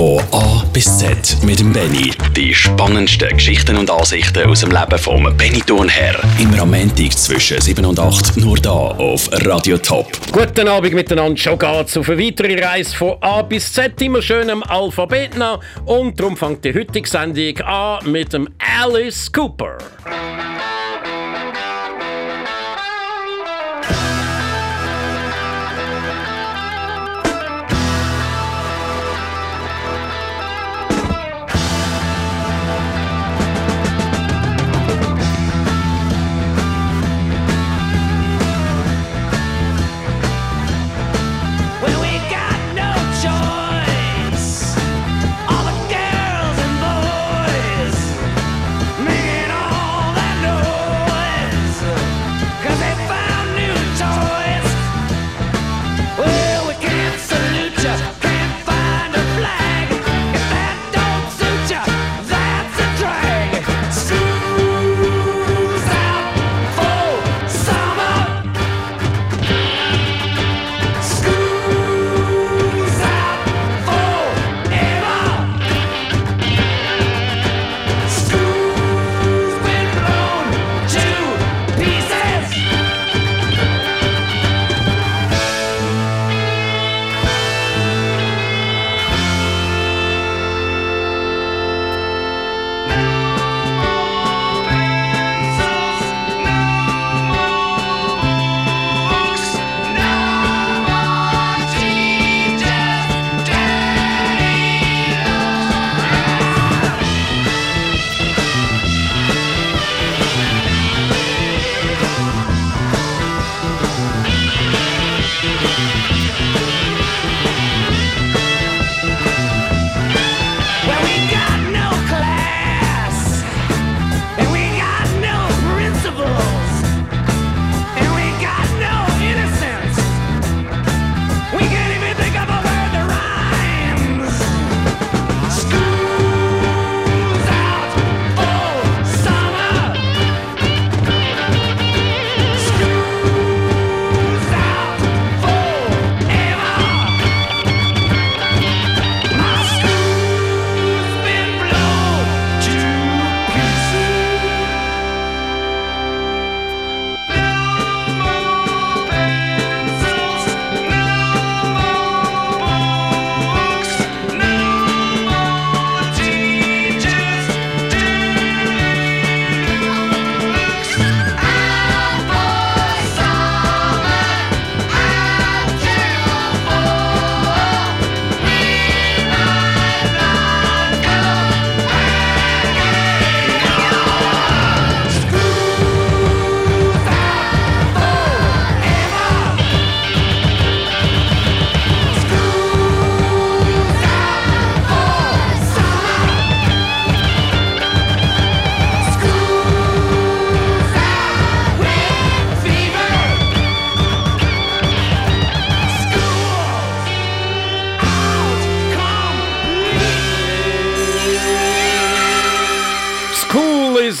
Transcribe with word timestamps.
Von 0.00 0.18
A 0.32 0.64
bis 0.72 0.96
Z 0.96 1.36
mit 1.44 1.60
dem 1.60 1.74
Benny. 1.74 2.10
Die 2.34 2.54
spannendsten 2.54 3.28
Geschichten 3.36 3.76
und 3.76 3.90
Ansichten 3.90 4.48
aus 4.48 4.60
dem 4.60 4.70
Leben 4.70 4.98
vom 4.98 5.24
Benny 5.36 5.60
Thurnherr. 5.60 6.18
Immer 6.38 6.62
am 6.62 6.74
zwischen 6.96 7.60
7 7.60 7.84
und 7.84 8.00
8 8.00 8.38
nur 8.38 8.56
da 8.56 8.70
auf 8.70 9.28
Radio 9.44 9.76
Top. 9.76 10.06
Guten 10.32 10.68
Abend 10.68 10.94
miteinander. 10.94 11.36
Schon 11.36 11.58
geht's 11.58 11.98
auf 11.98 12.08
eine 12.08 12.24
weitere 12.24 12.64
Reise 12.64 12.96
von 12.96 13.16
A 13.20 13.42
bis 13.42 13.74
Z. 13.74 14.00
Immer 14.00 14.22
schön 14.22 14.48
im 14.48 14.62
Alphabet 14.62 15.36
nach. 15.36 15.60
Und 15.84 16.18
darum 16.18 16.34
fängt 16.34 16.64
die 16.64 16.72
heutige 16.72 17.06
Sendung 17.06 17.58
an 17.58 18.10
mit 18.10 18.32
dem 18.32 18.48
Alice 18.58 19.30
Cooper. 19.30 19.76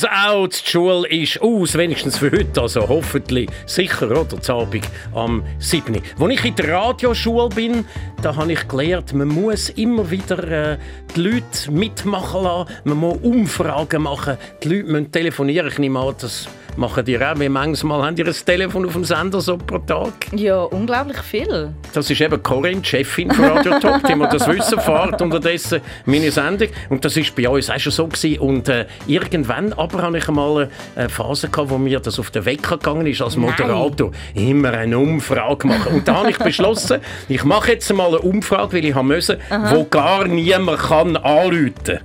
School 0.00 0.08
is 0.08 0.24
out, 0.24 0.62
die 0.64 0.70
Schule 0.70 1.08
ist 1.08 1.42
aus, 1.42 1.74
wenigstens 1.76 2.18
für 2.18 2.30
heute, 2.30 2.60
also 2.60 2.88
hoffentlich 2.88 3.50
sicher, 3.66 4.10
oder, 4.10 4.40
zu 4.40 4.52
Abend 4.54 4.88
am 5.14 5.42
7. 5.58 6.00
Als 6.18 6.32
ich 6.32 6.44
in 6.44 6.56
der 6.56 6.72
Radioschule 6.72 7.48
bin, 7.50 7.84
da 8.22 8.34
habe 8.34 8.52
ich 8.52 8.66
gelernt, 8.66 9.12
man 9.12 9.28
muss 9.28 9.68
immer 9.70 10.10
wieder 10.10 10.72
äh, 10.72 10.78
die 11.14 11.20
Leute 11.20 11.70
mitmachen 11.70 12.44
lassen, 12.44 12.70
man 12.84 12.96
muss 12.96 13.18
Umfragen 13.22 14.02
machen, 14.02 14.38
die 14.62 14.68
Leute 14.68 14.90
müssen 14.90 15.12
telefonieren, 15.12 15.68
ich 15.68 15.78
nehme 15.78 16.00
an, 16.00 16.14
das 16.18 16.48
machen 16.80 17.04
die 17.04 17.18
auch, 17.18 17.38
wie 17.38 17.48
manchmal 17.48 18.02
haben 18.02 18.16
die 18.16 18.24
ein 18.24 18.32
Telefon 18.32 18.86
auf 18.86 18.94
dem 18.94 19.04
Sender 19.04 19.40
so 19.40 19.56
pro 19.56 19.78
Tag? 19.78 20.12
Ja, 20.34 20.62
unglaublich 20.62 21.18
viel. 21.18 21.72
Das 21.92 22.10
ist 22.10 22.20
eben 22.20 22.42
Corinne, 22.42 22.80
die 22.80 22.88
Chefin 22.88 23.30
von 23.30 23.44
Radio 23.44 23.78
Top, 23.78 24.02
die 24.02 24.18
das 24.18 24.48
Wissen 24.48 24.80
fährt 24.80 25.20
unterdessen 25.20 25.82
meine 26.06 26.30
Sendung. 26.30 26.68
Und 26.88 27.04
das 27.04 27.16
ist 27.16 27.36
bei 27.36 27.48
uns 27.48 27.70
auch 27.70 27.78
schon 27.78 27.92
so 27.92 28.06
gewesen. 28.06 28.40
Und 28.40 28.68
äh, 28.68 28.86
irgendwann 29.06 29.72
aber 29.74 30.02
habe 30.02 30.18
ich 30.18 30.26
einmal 30.26 30.70
eine 30.96 31.08
Phase 31.08 31.48
gehabt, 31.48 31.70
wo 31.70 31.78
mir 31.78 32.00
das 32.00 32.18
auf 32.18 32.30
den 32.30 32.44
Wecker 32.46 32.78
gegangen 32.78 33.06
ist 33.06 33.20
als 33.20 33.36
Moderator. 33.36 34.10
Immer 34.34 34.72
eine 34.72 34.98
Umfrage 34.98 35.68
machen. 35.68 35.94
Und 35.94 36.08
da 36.08 36.14
habe 36.16 36.30
ich 36.30 36.38
beschlossen, 36.38 37.00
ich 37.28 37.44
mache 37.44 37.72
jetzt 37.72 37.92
mal 37.92 38.08
eine 38.08 38.20
Umfrage, 38.20 38.72
weil 38.72 38.84
ich 38.86 38.94
haben 38.94 39.08
müssen, 39.08 39.36
wo 39.70 39.84
gar 39.84 40.26
niemand 40.26 40.78
kann 40.78 41.16
anrufen. 41.16 42.00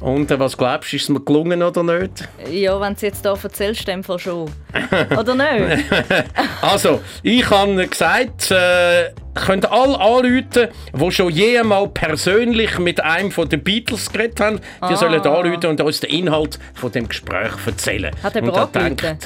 Und 0.00 0.30
äh, 0.30 0.38
was 0.38 0.56
glaubst 0.56 0.92
du, 0.92 0.96
ist 0.96 1.02
es 1.04 1.08
mir 1.08 1.20
gelungen 1.20 1.62
oder 1.62 1.82
nicht? 1.82 2.28
Ja, 2.50 2.80
wenn 2.80 2.88
du 2.92 2.96
es 2.96 3.00
jetzt 3.02 3.22
hier 3.22 3.36
erzählst, 3.42 3.88
Fall 4.04 4.18
schon. 4.18 4.50
Oder 5.18 5.34
nicht? 5.34 5.84
Also, 6.62 7.00
ich 7.22 7.48
habe 7.50 7.86
gesagt, 7.86 8.50
äh, 8.50 9.10
könnt 9.34 9.70
alle 9.70 10.00
anrufen, 10.00 10.68
die 10.92 11.10
schon 11.10 11.30
jemals 11.30 11.90
persönlich 11.92 12.78
mit 12.78 13.02
einem 13.02 13.30
von 13.30 13.48
den 13.48 13.62
Beatles 13.62 14.10
geredet 14.10 14.40
haben. 14.40 14.56
Die 14.58 14.94
Ah. 14.94 14.96
sollen 14.96 15.20
anrufen 15.20 15.66
und 15.66 15.80
uns 15.80 16.00
den 16.00 16.10
Inhalt 16.10 16.58
von 16.74 16.90
dem 16.90 17.08
Gespräch 17.08 17.52
erzählen. 17.66 18.14
Hat 18.22 18.34
und 18.36 18.48
er 18.48 18.62
angerufen? 18.74 19.18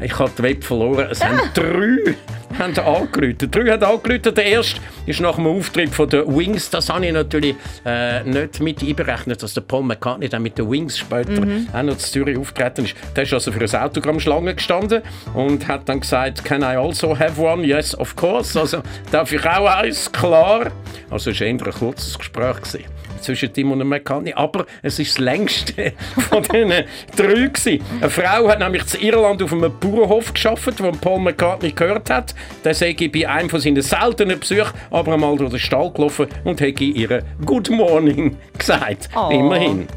Ich 0.00 0.18
habe 0.18 0.30
die 0.36 0.42
Web 0.42 0.64
verloren. 0.64 1.08
Es 1.10 1.24
haben 1.24 1.40
drei 1.54 2.14
haben 2.58 2.78
angerufen. 2.78 3.50
Drei 3.50 3.70
haben 3.70 3.82
angerufen. 3.82 4.34
Der 4.34 4.44
erste 4.44 4.80
ist 5.06 5.20
nach 5.20 5.36
dem 5.36 5.46
Auftritt 5.46 5.90
von 5.90 6.08
den 6.08 6.26
Wings. 6.36 6.70
Das 6.70 6.88
habe 6.88 7.06
ich 7.06 7.12
natürlich 7.12 7.56
äh, 7.84 8.22
nicht 8.24 8.60
mit 8.60 8.82
einberechnet, 8.82 9.42
dass 9.42 9.54
der 9.54 9.62
Paul 9.62 9.84
McCartney 9.84 10.28
dann 10.28 10.42
mit 10.42 10.58
den 10.58 10.70
Wings 10.70 10.98
später 10.98 11.42
auch 11.72 11.82
noch 11.82 11.96
zu 11.98 12.12
Zürich 12.12 12.38
auftreten 12.38 12.84
ist. 12.84 12.94
Der 13.16 13.24
ist 13.24 13.32
also 13.32 13.52
für 13.52 13.60
eine 13.60 13.84
Autogrammschlange 13.84 14.54
gestanden 14.54 15.02
und 15.34 15.66
hat 15.68 15.88
dann 15.88 16.00
gesagt, 16.00 16.44
can 16.44 16.62
I 16.62 16.76
also 16.76 17.18
have 17.18 17.40
one? 17.40 17.64
Yes, 17.64 17.96
of 17.98 18.14
course. 18.16 18.58
Also 18.58 18.82
darf 19.10 19.32
ich 19.32 19.44
auch 19.46 19.66
eins? 19.66 20.10
Klar. 20.10 20.70
Also 21.10 21.30
es 21.30 21.40
war 21.40 21.46
eher 21.46 21.52
ein 21.52 21.58
kurzes 21.58 22.18
Gespräch. 22.18 22.56
Gewesen 22.56 22.93
zwischen 23.24 23.52
Tim 23.52 23.72
und 23.72 23.86
McCartney, 23.86 24.32
aber 24.34 24.66
es 24.82 24.98
ist 24.98 25.14
das 25.14 25.18
längste 25.18 25.92
von 26.30 26.42
diesen 26.42 26.70
drei 27.16 27.48
gewesen. 27.48 27.84
Eine 28.00 28.10
Frau 28.10 28.48
hat 28.48 28.58
nämlich 28.58 28.82
in 28.94 29.08
Irland 29.08 29.42
auf 29.42 29.52
einem 29.52 29.72
Bauernhof 29.78 30.32
geschafft, 30.32 30.82
wo 30.82 30.90
Paul 30.92 31.20
McCartney 31.20 31.72
gehört 31.72 32.10
hat. 32.10 32.34
Der 32.64 32.74
sei 32.74 32.94
bei 33.12 33.28
einem 33.28 33.50
von 33.50 33.60
seinen 33.60 33.82
seltenen 33.82 34.38
Besuchen 34.38 34.72
aber 34.90 35.14
einmal 35.14 35.36
durch 35.36 35.50
den 35.50 35.58
Stall 35.58 35.90
gelaufen 35.92 36.26
und 36.44 36.60
hätte 36.60 36.84
ihr 36.84 37.22
Good 37.44 37.70
Morning 37.70 38.36
gesagt. 38.58 39.08
Oh. 39.14 39.30
Immerhin. 39.30 39.88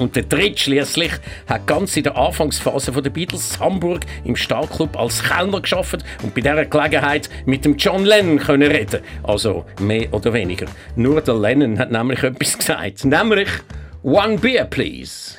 Und 0.00 0.16
der 0.16 0.22
dritte 0.22 0.58
schließlich 0.58 1.12
hat 1.46 1.66
ganz 1.66 1.94
in 1.94 2.04
der 2.04 2.16
Anfangsphase 2.16 2.90
der 2.90 3.10
Beatles 3.10 3.60
Hamburg 3.60 4.00
im 4.24 4.34
Stahlclub 4.34 4.98
als 4.98 5.22
Kellner 5.22 5.60
geschafft 5.60 6.02
und 6.22 6.34
bei 6.34 6.40
dieser 6.40 6.64
Gelegenheit 6.64 7.28
mit 7.44 7.66
dem 7.66 7.76
John 7.76 8.06
Lennon 8.06 8.38
können 8.38 8.70
reden. 8.70 9.02
Also 9.22 9.66
mehr 9.78 10.12
oder 10.14 10.32
weniger. 10.32 10.66
Nur 10.96 11.20
der 11.20 11.34
Lennon 11.34 11.78
hat 11.78 11.90
nämlich 11.90 12.22
etwas 12.22 12.56
gesagt, 12.58 13.04
nämlich 13.04 13.48
One 14.02 14.38
beer, 14.38 14.64
please. 14.64 15.36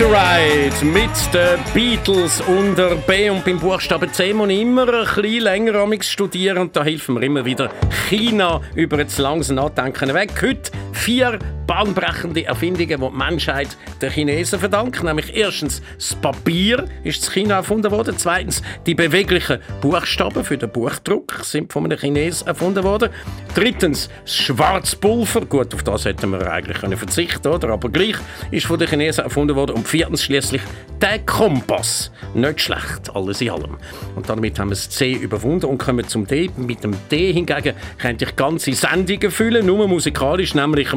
To 0.00 0.06
Ride 0.06 0.82
mit 0.82 1.10
den 1.34 1.60
Beatles 1.74 2.40
unter 2.40 2.96
B 2.96 3.28
und 3.28 3.44
beim 3.44 3.58
Buchstaben 3.58 4.10
C 4.10 4.32
muss 4.32 4.48
ich 4.48 4.62
immer 4.62 4.88
ein 4.88 5.04
bisschen 5.04 5.42
länger 5.42 6.02
studieren 6.02 6.56
und 6.56 6.74
da 6.74 6.84
hilft 6.84 7.10
mir 7.10 7.22
immer 7.22 7.44
wieder 7.44 7.68
China 8.08 8.62
über 8.74 8.96
das 8.96 9.18
langsam 9.18 9.56
Nachdenken 9.56 10.14
weg. 10.14 10.30
Heute 10.40 10.70
vier 10.92 11.38
bahnbrechende 11.70 12.44
Erfindungen, 12.46 13.00
die 13.00 13.08
die 13.10 13.16
Menschheit 13.16 13.76
den 14.02 14.10
Chinesen 14.10 14.58
verdankt. 14.58 15.04
Nämlich 15.04 15.36
erstens 15.36 15.80
das 15.94 16.16
Papier 16.16 16.86
ist 17.04 17.24
in 17.28 17.32
China 17.32 17.54
erfunden 17.54 17.92
worden. 17.92 18.16
Zweitens 18.18 18.60
die 18.86 18.96
beweglichen 18.96 19.60
Buchstaben 19.80 20.42
für 20.42 20.58
den 20.58 20.68
Buchdruck 20.68 21.44
sind 21.44 21.72
von 21.72 21.84
einem 21.84 21.96
Chinesen 21.96 22.48
erfunden 22.48 22.82
worden. 22.82 23.10
Drittens 23.54 24.10
das 24.24 24.34
Schwarzpulver. 24.34 25.42
Gut, 25.46 25.72
auf 25.72 25.84
das 25.84 26.06
hätten 26.06 26.32
wir 26.32 26.50
eigentlich 26.50 26.78
können 26.78 26.98
verzichten 26.98 27.46
oder? 27.46 27.68
Aber 27.68 27.88
gleich 27.88 28.16
ist 28.50 28.66
von 28.66 28.76
den 28.76 28.88
Chinesen 28.88 29.22
erfunden 29.22 29.54
worden. 29.54 29.76
Und 29.76 29.86
viertens 29.86 30.24
schließlich 30.24 30.62
der 31.00 31.20
Kompass. 31.20 32.10
Nicht 32.34 32.62
schlecht, 32.62 33.14
alles 33.14 33.40
in 33.42 33.50
allem. 33.50 33.76
Und 34.16 34.28
damit 34.28 34.58
haben 34.58 34.70
wir 34.70 34.74
das 34.74 34.90
C 34.90 35.12
überwunden 35.12 35.66
und 35.66 35.78
kommen 35.78 36.06
zum 36.08 36.26
D. 36.26 36.50
Mit 36.56 36.82
dem 36.82 36.96
D 37.12 37.32
hingegen 37.32 37.74
könnte 37.98 38.24
ich 38.24 38.34
ganze 38.34 38.72
Sendungen 38.72 39.30
füllen, 39.30 39.64
nur 39.64 39.86
musikalisch, 39.86 40.56
nämlich 40.56 40.88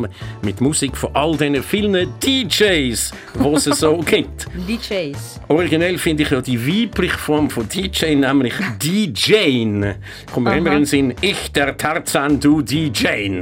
mit 0.42 0.63
Musik 0.64 0.96
von 0.96 1.10
all 1.14 1.32
diesen 1.36 1.62
vielen 1.62 1.94
DJs, 2.20 3.12
die 3.36 3.54
es 3.54 3.64
so 3.66 3.98
gibt. 4.06 4.48
DJs. 4.68 5.42
Originell 5.50 5.98
finde 5.98 6.24
ich 6.24 6.30
ja 6.30 6.42
die 6.42 6.58
weibliche 6.68 7.18
Form 7.18 7.50
von 7.50 7.68
DJ, 7.68 8.16
nämlich 8.16 8.54
DJ. 8.82 9.34
Kommt 10.34 10.48
mir 10.48 10.58
immer 10.58 10.72
in 10.72 10.78
den 10.80 10.86
Sinn, 10.86 11.14
ich 11.20 11.52
der 11.52 11.76
Tarzan, 11.76 12.40
du 12.40 12.62
DJ. 12.62 13.42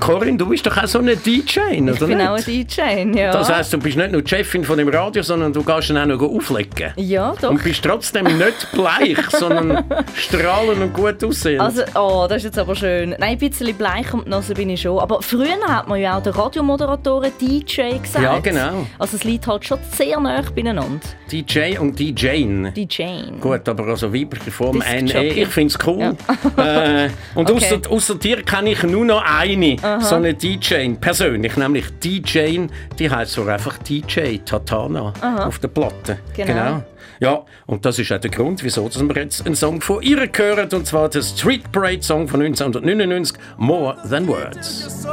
Corinne, 0.00 0.36
du 0.36 0.46
bist 0.46 0.66
doch 0.66 0.76
auch 0.76 0.86
so 0.86 0.98
eine 0.98 1.16
DJ, 1.16 1.60
oder 1.80 1.92
Ich 1.92 1.98
bin 2.00 2.18
nicht? 2.18 2.28
auch 2.28 2.36
ein 2.36 2.44
DJ, 2.44 3.18
ja. 3.18 3.32
Das 3.32 3.50
heisst, 3.50 3.72
du 3.72 3.78
bist 3.78 3.96
nicht 3.96 4.10
nur 4.12 4.22
die 4.22 4.28
Chefin 4.28 4.64
von 4.64 4.76
dem 4.76 4.88
Radio, 4.88 5.22
sondern 5.22 5.52
du 5.52 5.62
gehst 5.62 5.90
ihn 5.90 5.96
auch 5.96 6.06
noch 6.06 6.20
auflegen. 6.20 6.92
ja, 6.96 7.34
doch. 7.40 7.50
Und 7.50 7.62
bist 7.62 7.82
trotzdem 7.84 8.24
nicht 8.36 8.72
bleich, 8.72 9.18
sondern 9.30 9.84
strahlend 10.16 10.82
und 10.82 10.92
gut 10.92 11.22
aussehend. 11.22 11.60
Also, 11.60 11.82
oh, 11.94 12.26
das 12.28 12.38
ist 12.38 12.44
jetzt 12.44 12.58
aber 12.58 12.74
schön. 12.74 13.10
Nein, 13.10 13.22
ein 13.22 13.38
bisschen 13.38 13.74
bleich 13.76 14.06
die 14.10 14.28
Nase 14.28 14.54
bin 14.54 14.70
ich 14.70 14.80
schon. 14.80 14.98
Aber 14.98 15.22
früher 15.22 15.58
hat 15.68 15.88
man 15.88 15.99
ja 16.00 16.18
auch 16.18 16.22
den 16.22 16.32
Radiomoderatoren 16.32 17.32
DJ 17.40 17.98
gesagt. 18.02 18.22
Ja, 18.24 18.38
genau. 18.38 18.86
Also 18.98 19.16
es 19.16 19.24
liegt 19.24 19.46
halt 19.46 19.64
schon 19.64 19.78
sehr 19.92 20.18
nah 20.20 20.42
beieinander. 20.54 21.00
DJ 21.30 21.78
und 21.78 21.98
DJin. 21.98 22.72
DJ. 22.74 23.04
Gut, 23.40 23.68
aber 23.68 23.86
also 23.88 24.12
weibliche 24.12 24.50
Form 24.50 24.78
NE, 24.78 25.24
ich 25.24 25.48
finde 25.48 25.74
es 25.74 25.86
cool. 25.86 26.16
äh, 26.56 27.08
und 27.34 27.50
Okay. 27.50 27.64
außer, 27.66 27.90
außer 27.90 28.14
dir 28.16 28.42
kenne 28.42 28.70
ich 28.72 28.82
nur 28.82 29.04
noch 29.04 29.22
eine, 29.24 29.76
so 30.00 30.16
eine 30.16 30.34
DJ, 30.34 30.88
persönlich, 31.00 31.56
nämlich 31.56 31.86
DJ, 32.02 32.66
die 32.98 33.10
heißt 33.10 33.32
so 33.32 33.44
einfach 33.44 33.78
DJ 33.78 34.38
Tatana 34.44 35.12
auf 35.46 35.58
der 35.58 35.68
Platte. 35.68 36.18
Genau. 36.36 36.82
Ja, 37.18 37.42
und 37.66 37.84
das 37.84 37.98
ist 37.98 38.10
auch 38.12 38.18
der 38.18 38.30
Grund, 38.30 38.64
wieso 38.64 38.88
dass 38.88 39.02
wir 39.02 39.14
jetzt 39.16 39.44
einen 39.44 39.54
Song 39.54 39.80
von 39.82 40.00
ihr 40.02 40.26
hören, 40.34 40.68
und 40.72 40.86
zwar 40.86 41.08
der 41.10 41.20
Street 41.22 41.70
Parade 41.70 42.02
Song 42.02 42.26
von 42.26 42.40
1999, 42.40 43.36
More 43.58 43.96
Than 44.08 44.26
Words. 44.26 45.04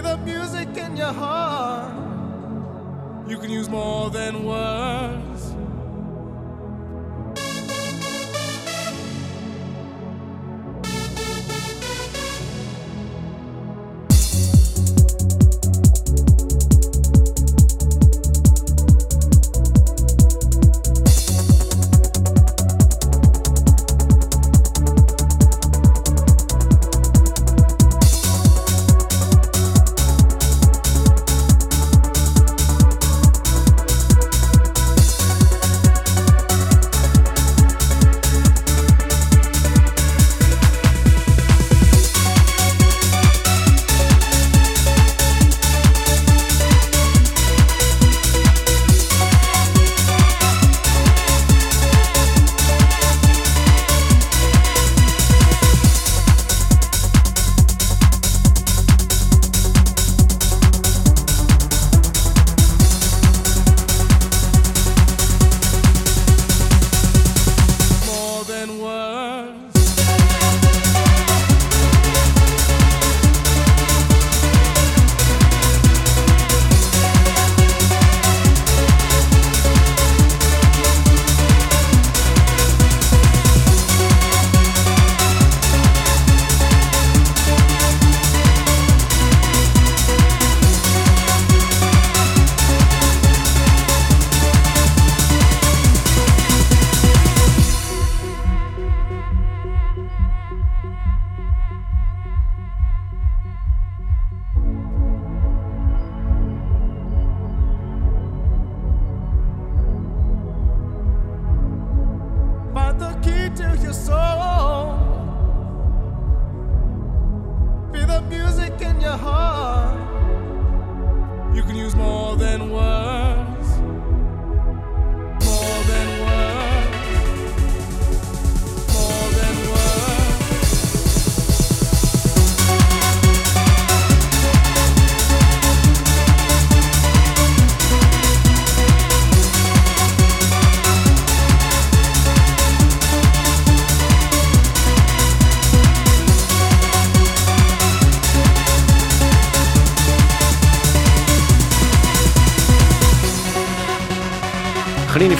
The 0.00 0.16
music 0.18 0.76
in 0.76 0.96
your 0.96 1.12
heart. 1.12 1.92
You 3.28 3.38
can 3.38 3.50
use 3.50 3.68
more 3.68 4.10
than 4.10 4.44
words. 4.44 5.54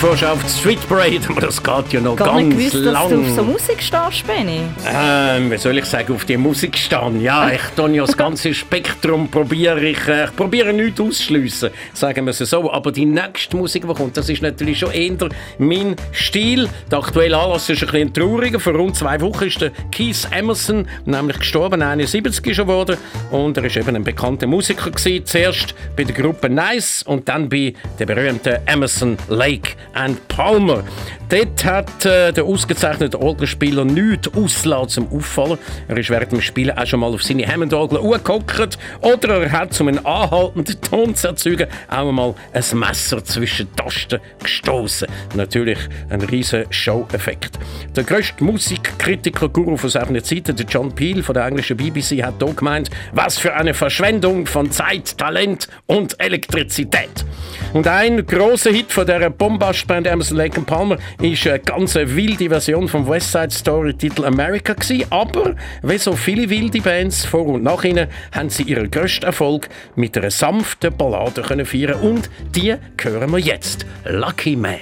Vorschau 0.09 0.33
auf 0.33 0.43
die 0.43 0.49
Street 0.49 0.89
Parade, 0.89 1.21
aber 1.29 1.43
das 1.43 1.63
geht 1.63 1.93
ja 1.93 2.01
noch 2.01 2.17
Gar 2.17 2.29
ganz 2.29 2.55
nicht 2.55 2.71
gewusst, 2.71 2.87
dass 2.87 2.95
lang. 2.95 3.11
du 3.11 3.21
auf 3.21 3.29
so 3.29 3.43
Musik 3.43 3.83
stehst, 3.83 4.27
Benny. 4.27 4.61
Ähm, 4.91 5.51
wie 5.51 5.59
soll 5.59 5.77
ich 5.77 5.85
sagen, 5.85 6.15
auf 6.15 6.25
die 6.25 6.39
Musik 6.39 6.79
stehen? 6.79 7.21
Ja, 7.21 7.51
ich 7.51 7.61
tue 7.77 7.91
ja 7.91 8.07
das 8.07 8.17
ganze 8.17 8.55
Spektrum, 8.55 9.29
probiere 9.29 9.85
ich, 9.85 10.09
äh, 10.09 10.25
ich 10.25 10.35
probiere 10.35 10.73
nichts 10.73 10.99
ausschliessen, 10.99 11.69
sagen 11.93 12.25
wir 12.25 12.31
es 12.31 12.39
so. 12.39 12.73
Aber 12.73 12.91
die 12.91 13.05
nächste 13.05 13.55
Musik, 13.55 13.87
die 13.87 13.93
kommt, 13.93 14.17
das 14.17 14.31
ist 14.31 14.41
natürlich 14.41 14.79
schon 14.79 14.93
eher 14.93 15.29
mein 15.59 15.95
Stil. 16.13 16.71
Der 16.91 17.01
aktuelle 17.01 17.37
Anlass 17.37 17.69
ist 17.69 17.83
ein 17.83 17.91
bisschen 17.91 18.15
trauriger. 18.15 18.61
Vor 18.61 18.77
rund 18.77 18.97
zwei 18.97 19.21
Wochen 19.21 19.45
ist 19.45 19.61
der 19.61 19.73
Keith 19.93 20.27
Emerson 20.31 20.89
nämlich 21.05 21.39
gestorben, 21.39 21.83
71 21.83 22.47
ist 22.47 22.59
er 22.59 22.65
geworden. 22.65 22.97
Und 23.31 23.59
er 23.59 23.65
ist 23.65 23.77
eben 23.77 23.95
ein 23.95 24.05
bekannter 24.05 24.47
Musiker 24.47 24.91
gewesen. 24.91 25.27
Zuerst 25.27 25.75
bei 25.95 26.05
der 26.05 26.15
Gruppe 26.15 26.49
Nice 26.49 27.03
und 27.03 27.29
dann 27.29 27.51
bei 27.51 27.75
der 27.99 28.07
berühmten 28.07 28.57
Emerson, 28.65 29.19
Lake 29.29 29.73
and 29.99 30.29
Palmer. 30.29 30.85
Dort 31.29 31.63
hat 31.65 32.07
äh, 32.07 32.33
der 32.33 32.45
ausgezeichnete 32.45 33.21
Orgelspieler 33.21 33.85
nichts 33.85 34.33
auslassen 34.35 34.89
zum 34.89 35.13
Auffallen. 35.13 35.59
Er 35.87 35.99
ist 35.99 36.09
während 36.09 36.33
dem 36.33 36.41
Spielen 36.41 36.77
auch 36.79 36.87
schon 36.87 37.01
mal 37.01 37.13
auf 37.13 37.23
seine 37.23 37.47
Hammond-Orgel 37.47 37.99
angehockt 37.99 38.79
oder 39.03 39.43
er 39.43 39.53
hat, 39.53 39.79
um 39.79 39.89
einen 39.89 40.07
anhaltenden 40.07 40.81
Ton 40.81 41.15
zu 41.15 41.29
erzeugen, 41.29 41.69
auch 41.89 42.11
mal 42.11 42.35
ein 42.55 42.79
Messer 42.79 43.23
zwischen 43.25 43.69
die 43.69 43.83
Tasten 43.83 44.21
gestoßen. 44.43 45.09
Natürlich 45.35 45.79
ein 46.09 46.23
riesen 46.23 46.65
Show-Effekt. 46.71 47.59
Der 47.95 48.05
grösste 48.05 48.43
Musikkritiker-Guru 48.43 49.77
von 49.77 49.91
seiner 49.91 50.23
Zeit, 50.23 50.49
der 50.49 50.67
John 50.67 50.95
Peel 50.95 51.23
von 51.23 51.35
der 51.35 51.45
englischen 51.45 51.77
BBC, 51.77 52.23
hat 52.23 52.43
hier 52.43 52.55
gemeint, 52.55 52.89
was 53.13 53.37
für 53.37 53.53
eine 53.53 53.75
Verschwendung 53.75 54.47
von 54.47 54.71
Zeit, 54.71 55.19
Talent 55.19 55.69
und 55.87 56.19
Elektrizität. 56.19 57.27
Und 57.75 57.87
ein 57.87 58.25
großer 58.25 58.71
Hit 58.71 58.93
von 58.93 59.07
der 59.07 59.29
Bombast-Band 59.89 60.07
Emerson 60.07 60.37
Lake 60.37 60.61
Palmer 60.61 60.99
ist 61.21 61.47
eine 61.47 61.59
ganz 61.59 61.95
wilde 61.95 62.49
Version 62.49 62.89
vom 62.89 63.09
West 63.09 63.33
Side 63.33 63.51
Story 63.51 63.95
Titel 63.95 64.25
America 64.25 64.75
gewesen. 64.75 65.07
Aber 65.11 65.57
wie 65.83 65.99
so 65.99 66.13
viele 66.13 66.49
wilde 66.51 66.81
Bands 66.81 67.25
vor 67.25 67.47
und 67.47 67.63
nach 67.63 67.83
ihnen 67.85 68.09
haben 68.33 68.51
sie 68.51 68.65
ihren 68.65 68.91
grössten 68.91 69.25
Erfolg 69.25 69.69
mit 69.97 70.17
einer 70.17 70.31
sanften 70.31 70.95
Ballade 70.97 71.43
können 71.43 71.67
feiern 71.67 72.01
und 72.01 72.31
die 72.55 72.75
hören 73.01 73.33
wir 73.33 73.39
jetzt. 73.39 73.87
Lucky 74.05 74.57
Man. 74.57 74.77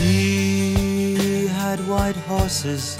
He 0.00 1.48
had 1.48 1.78
white 1.88 2.16
horses 2.28 2.98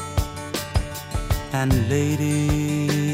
and 1.52 1.72
ladies 1.90 3.13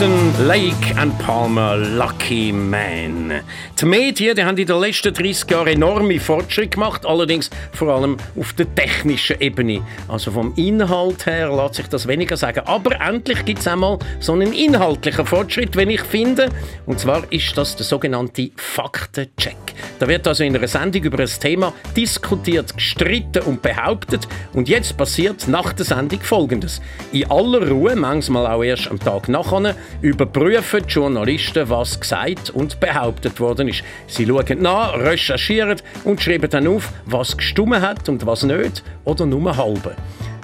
Emerson, 0.00 0.46
Lake 0.46 0.96
and 0.96 1.18
Palmer, 1.18 1.76
Lucky 1.76 2.52
Man. 2.52 3.42
Die 3.78 3.84
Medien 3.84 4.34
die 4.34 4.44
haben 4.44 4.56
in 4.56 4.66
den 4.66 4.80
letzten 4.80 5.12
30 5.12 5.50
Jahren 5.50 5.66
enorme 5.66 6.18
Fortschritte 6.18 6.70
gemacht, 6.70 7.04
allerdings 7.04 7.50
vor 7.72 7.88
allem 7.88 8.16
auf 8.38 8.54
der 8.54 8.74
technischen 8.74 9.40
Ebene. 9.40 9.82
Also 10.08 10.30
vom 10.30 10.54
Inhalt 10.56 11.26
her 11.26 11.54
lässt 11.54 11.74
sich 11.74 11.86
das 11.88 12.06
weniger 12.06 12.36
sagen. 12.38 12.60
Aber 12.66 12.98
endlich 13.00 13.44
gibt 13.44 13.58
es 13.58 13.68
einmal 13.68 13.98
so 14.20 14.32
einen 14.32 14.54
inhaltlichen 14.54 15.26
Fortschritt, 15.26 15.76
wenn 15.76 15.90
ich 15.90 16.02
finde. 16.02 16.48
Und 16.86 16.98
zwar 16.98 17.30
ist 17.30 17.56
das 17.58 17.76
der 17.76 17.84
sogenannte 17.84 18.50
Faktencheck. 18.56 19.56
Da 19.98 20.08
wird 20.08 20.26
also 20.26 20.44
in 20.44 20.56
einer 20.56 20.68
Sendung 20.68 21.02
über 21.02 21.18
ein 21.18 21.28
Thema 21.28 21.74
diskutiert, 21.94 22.74
gestritten 22.74 23.42
und 23.42 23.60
behauptet. 23.60 24.26
Und 24.54 24.68
jetzt 24.68 24.96
passiert 24.96 25.46
nach 25.46 25.74
der 25.74 25.84
Sendung 25.84 26.20
Folgendes. 26.20 26.80
In 27.12 27.30
aller 27.30 27.68
Ruhe, 27.68 27.96
manchmal 27.96 28.46
auch 28.46 28.62
erst 28.62 28.90
am 28.90 28.98
Tag 28.98 29.28
nachher, 29.28 29.74
überprüfen 30.02 30.82
die 30.86 30.92
Journalisten, 30.92 31.68
was 31.68 32.00
gesagt 32.00 32.50
und 32.50 32.80
behauptet 32.80 33.38
worden 33.40 33.68
ist. 33.68 33.82
Sie 34.06 34.26
schauen 34.26 34.62
nach, 34.62 34.94
recherchieren 34.94 35.80
und 36.04 36.20
schreiben 36.20 36.50
dann 36.50 36.66
auf, 36.66 36.92
was 37.06 37.36
gestummen 37.36 37.80
hat 37.80 38.08
und 38.08 38.26
was 38.26 38.42
nicht 38.42 38.82
oder 39.04 39.26
nur 39.26 39.56
halbe. 39.56 39.96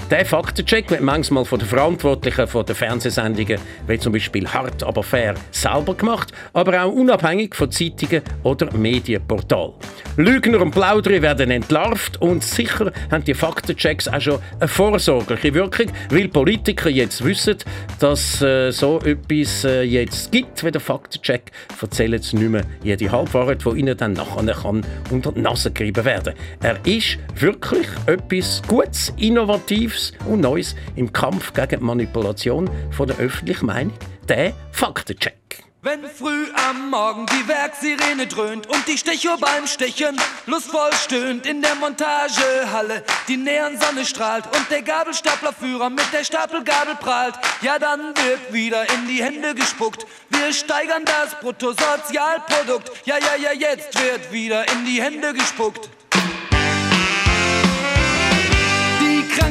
Der 0.08 0.24
Faktencheck 0.24 0.88
wird 0.88 1.00
manchmal 1.00 1.44
von 1.44 1.58
den 1.58 1.66
Verantwortlichen 1.66 2.46
von 2.46 2.64
den 2.64 2.76
Fernsehsendungen, 2.76 3.58
wie 3.88 3.98
zum 3.98 4.12
Beispiel 4.12 4.46
Hart 4.46 4.84
aber 4.84 5.02
fair, 5.02 5.34
selber 5.50 5.94
gemacht, 5.94 6.32
aber 6.52 6.84
auch 6.84 6.92
unabhängig 6.92 7.56
von 7.56 7.72
Zeitungen 7.72 8.22
oder 8.44 8.72
Medienportalen. 8.72 9.72
Lügner 10.16 10.60
und 10.62 10.70
Plauderer 10.70 11.22
werden 11.22 11.50
entlarvt 11.50 12.22
und 12.22 12.44
sicher 12.44 12.92
haben 13.10 13.24
die 13.24 13.34
Faktenchecks 13.34 14.06
auch 14.06 14.20
schon 14.20 14.38
eine 14.60 14.68
vorsorgliche 14.68 15.52
Wirkung, 15.54 15.86
weil 16.10 16.28
Politiker 16.28 16.88
jetzt 16.88 17.24
wissen, 17.24 17.56
dass 17.98 18.40
äh, 18.42 18.70
so 18.70 19.00
etwas 19.00 19.64
äh, 19.64 19.82
jetzt 19.82 20.30
gibt, 20.30 20.62
wie 20.62 20.70
der 20.70 20.80
Faktencheck, 20.80 21.50
erzählen 21.82 22.22
sie 22.22 22.36
nicht 22.36 22.50
mehr 22.50 22.62
jede 22.84 23.10
Halbwahrheit, 23.10 23.64
die 23.64 23.80
ihnen 23.80 23.96
dann 23.96 24.12
nachher 24.12 24.54
kann 24.54 24.86
unter 25.10 25.32
die 25.32 25.40
Nase 25.40 25.72
gerieben 25.72 26.04
werden. 26.04 26.34
Er 26.62 26.78
ist 26.86 27.18
wirklich 27.34 27.88
etwas 28.06 28.62
Gutes, 28.68 29.12
Innovatives 29.16 29.95
und 30.26 30.40
Neues 30.40 30.74
im 30.96 31.12
Kampf 31.12 31.52
gegen 31.52 31.80
die 31.80 31.84
Manipulation 31.84 32.70
von 32.90 33.08
der 33.08 33.18
öffentlichen 33.18 33.66
Meinung, 33.66 33.94
der 34.28 34.52
Faktencheck. 34.72 35.64
Wenn 35.86 36.02
früh 36.02 36.48
am 36.68 36.90
Morgen 36.90 37.26
die 37.26 37.46
Werksirene 37.46 38.26
dröhnt 38.26 38.66
und 38.66 38.88
die 38.88 38.98
Stechuhr 38.98 39.38
beim 39.38 39.68
Stechen 39.68 40.16
lustvoll 40.46 40.92
stöhnt 40.92 41.46
in 41.46 41.62
der 41.62 41.76
Montagehalle, 41.76 43.04
die 43.28 43.36
Neonsonne 43.36 44.04
strahlt 44.04 44.46
und 44.46 44.68
der 44.68 44.82
Gabelstaplerführer 44.82 45.88
mit 45.90 46.12
der 46.12 46.24
Stapelgabel 46.24 46.96
prahlt, 46.96 47.36
ja 47.62 47.78
dann 47.78 48.00
wird 48.16 48.52
wieder 48.52 48.82
in 48.94 49.06
die 49.06 49.22
Hände 49.22 49.54
gespuckt. 49.54 50.06
Wir 50.28 50.52
steigern 50.52 51.04
das 51.04 51.38
Bruttosozialprodukt, 51.38 52.90
ja 53.04 53.18
ja 53.18 53.36
ja 53.40 53.52
jetzt 53.52 53.94
wird 54.02 54.32
wieder 54.32 54.68
in 54.72 54.86
die 54.86 55.00
Hände 55.00 55.34
gespuckt. 55.34 55.88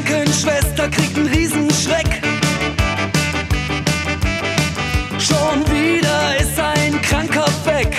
Krankenschwester 0.06 0.88
kriegt 0.90 1.18
einen 1.18 1.28
Riesenschreck. 1.28 2.22
Schon 5.18 5.66
wieder 5.72 6.38
ist 6.40 6.60
ein 6.60 7.02
Kranker 7.02 7.46
weg. 7.66 7.96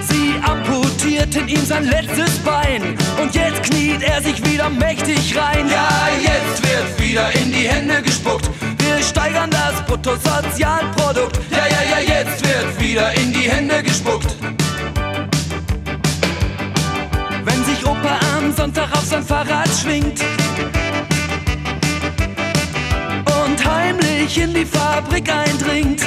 Sie 0.00 0.34
amputierten 0.42 1.46
ihm 1.48 1.64
sein 1.64 1.84
letztes 1.84 2.38
Bein 2.40 2.96
und 3.20 3.34
jetzt 3.34 3.62
kniet 3.64 4.02
er 4.02 4.20
sich 4.22 4.44
wieder 4.44 4.68
mächtig 4.70 5.36
rein. 5.36 5.68
Ja, 5.68 6.08
jetzt 6.20 6.62
wird 6.62 7.00
wieder 7.00 7.30
in 7.36 7.52
die 7.52 7.68
Hände 7.68 8.02
gespuckt. 8.02 8.50
Wir 8.78 9.02
steigern 9.02 9.50
das 9.50 9.84
Bruttosozialprodukt. 9.86 11.38
Ja, 11.50 11.66
ja, 11.68 12.00
ja, 12.00 12.18
jetzt 12.18 12.44
wird 12.44 12.80
wieder 12.80 13.12
in 13.14 13.32
die 13.32 13.48
Hände 13.50 13.82
gespuckt. 13.82 14.34
Wenn 17.44 17.64
sich 17.64 17.86
Opa 17.86 18.18
am 18.46 18.54
Sonntag 18.54 18.92
auf 18.92 19.04
sein 19.04 19.24
Fahrrad 19.24 19.68
schwingt 19.68 20.20
und 23.42 23.66
heimlich 23.66 24.38
in 24.38 24.54
die 24.54 24.64
Fabrik 24.64 25.28
eindringt, 25.32 26.02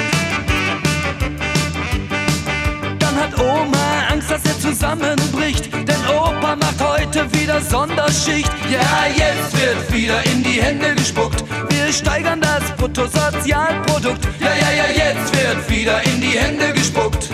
dann 2.99 3.15
hat 3.15 3.37
Oma 3.37 4.07
Angst, 4.11 4.31
dass 4.31 4.45
er 4.45 4.57
zusammenbricht. 4.59 5.73
Denn 5.73 6.01
Opa 6.07 6.55
macht 6.55 6.79
heute 6.79 7.27
wieder 7.33 7.59
Sonderschicht. 7.59 8.51
Ja, 8.69 9.07
jetzt 9.13 9.53
wird 9.59 9.91
wieder 9.91 10.25
in 10.25 10.41
die 10.41 10.61
Hände 10.61 10.95
gespuckt. 10.95 11.43
Wir 11.69 11.91
steigern 11.91 12.39
das 12.39 12.71
Bruttosozialprodukt. 12.77 14.25
Ja, 14.39 14.53
ja, 14.53 14.71
ja, 14.77 15.11
jetzt 15.11 15.33
wird 15.35 15.69
wieder 15.69 16.01
in 16.03 16.21
die 16.21 16.37
Hände 16.39 16.71
gespuckt. 16.71 17.29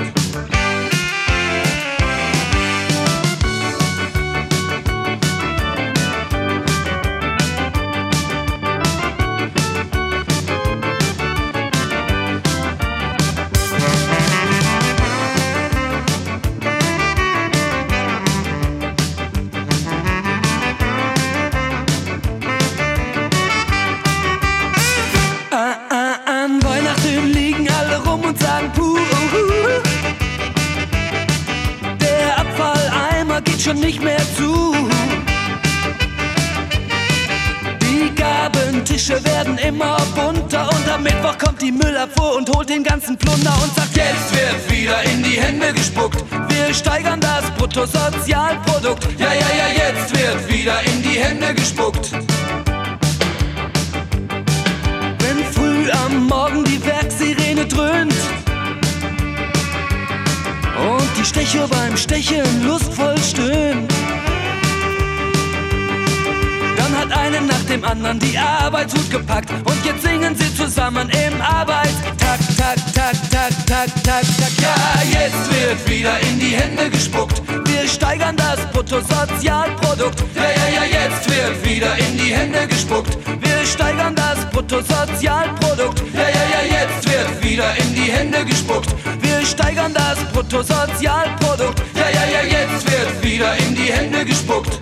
Mehr 34.05 34.21
zu. 34.37 34.75
Die 37.81 38.13
Gabentische 38.13 39.23
werden 39.25 39.57
immer 39.57 39.97
bunter 40.15 40.69
und 40.69 40.87
am 40.93 41.01
Mittwoch 41.01 41.35
kommt 41.39 41.59
die 41.59 41.71
Müllabfuhr 41.71 42.35
und 42.35 42.47
holt 42.55 42.69
den 42.69 42.83
ganzen 42.83 43.17
Plunder 43.17 43.53
und 43.63 43.73
sagt, 43.75 43.95
jetzt 43.97 44.29
wird 44.31 44.71
wieder 44.71 45.01
in 45.11 45.23
die 45.23 45.41
Hände 45.41 45.73
gespuckt. 45.73 46.23
Wir 46.49 46.71
steigern 46.71 47.19
das 47.19 47.49
Bruttosozialprodukt. 47.57 49.07
Ja, 49.17 49.33
ja, 49.33 49.49
ja, 49.61 49.67
jetzt 49.75 50.15
wird 50.15 50.53
wieder 50.53 50.75
in 50.83 51.01
die 51.01 51.19
Hände 51.19 51.53
gespuckt. 51.55 52.11
Wenn 55.19 55.43
früh 55.51 55.89
am 55.91 56.27
Morgen 56.27 56.63
die 56.63 56.79
Werksirene 56.85 57.65
dröhnt 57.65 58.13
und 60.77 61.09
die 61.17 61.25
Stecher 61.25 61.67
beim 61.67 61.95
Stechen 61.95 62.63
lustvoll 62.65 63.17
stöhnt, 63.17 63.91
hat 67.05 67.17
einen 67.17 67.47
nach 67.47 67.63
dem 67.69 67.83
anderen 67.83 68.19
die 68.19 68.37
Arbeitshut 68.37 69.09
gepackt 69.09 69.49
und 69.51 69.85
jetzt 69.85 70.03
singen 70.03 70.35
sie 70.35 70.53
zusammen 70.55 71.09
im 71.09 71.41
Arbeitstag, 71.41 72.39
tak, 72.57 72.79
tak, 72.93 73.15
tak, 73.29 73.51
tak, 73.65 73.89
tak, 74.03 74.23
tak. 74.37 74.51
Ja, 74.61 75.21
jetzt 75.21 75.51
wird 75.51 75.89
wieder 75.89 76.19
in 76.19 76.39
die 76.39 76.55
Hände 76.55 76.89
gespuckt. 76.89 77.41
Wir 77.65 77.87
steigern 77.87 78.35
das 78.35 78.59
Bruttosozialprodukt. 78.71 80.23
Ja, 80.35 80.43
ja, 80.43 80.83
ja, 80.83 80.83
jetzt 80.85 81.29
wird 81.29 81.65
wieder 81.65 81.97
in 81.97 82.17
die 82.17 82.33
Hände 82.33 82.67
gespuckt. 82.67 83.17
Wir 83.39 83.65
steigern 83.65 84.15
das 84.15 84.45
Bruttosozialprodukt. 84.51 86.03
Ja, 86.13 86.21
ja, 86.21 86.45
ja, 86.53 86.81
jetzt 86.81 87.07
wird 87.07 87.43
wieder 87.43 87.75
in 87.77 87.95
die 87.95 88.11
Hände 88.11 88.45
gespuckt. 88.45 88.95
Wir 89.21 89.45
steigern 89.45 89.93
das 89.93 90.17
Bruttosozialprodukt. 90.33 91.81
Ja, 91.95 92.09
ja, 92.09 92.25
ja, 92.25 92.59
jetzt 92.59 92.89
wird 92.89 93.23
wieder 93.23 93.55
in 93.57 93.75
die 93.75 93.91
Hände 93.91 94.25
gespuckt. 94.25 94.79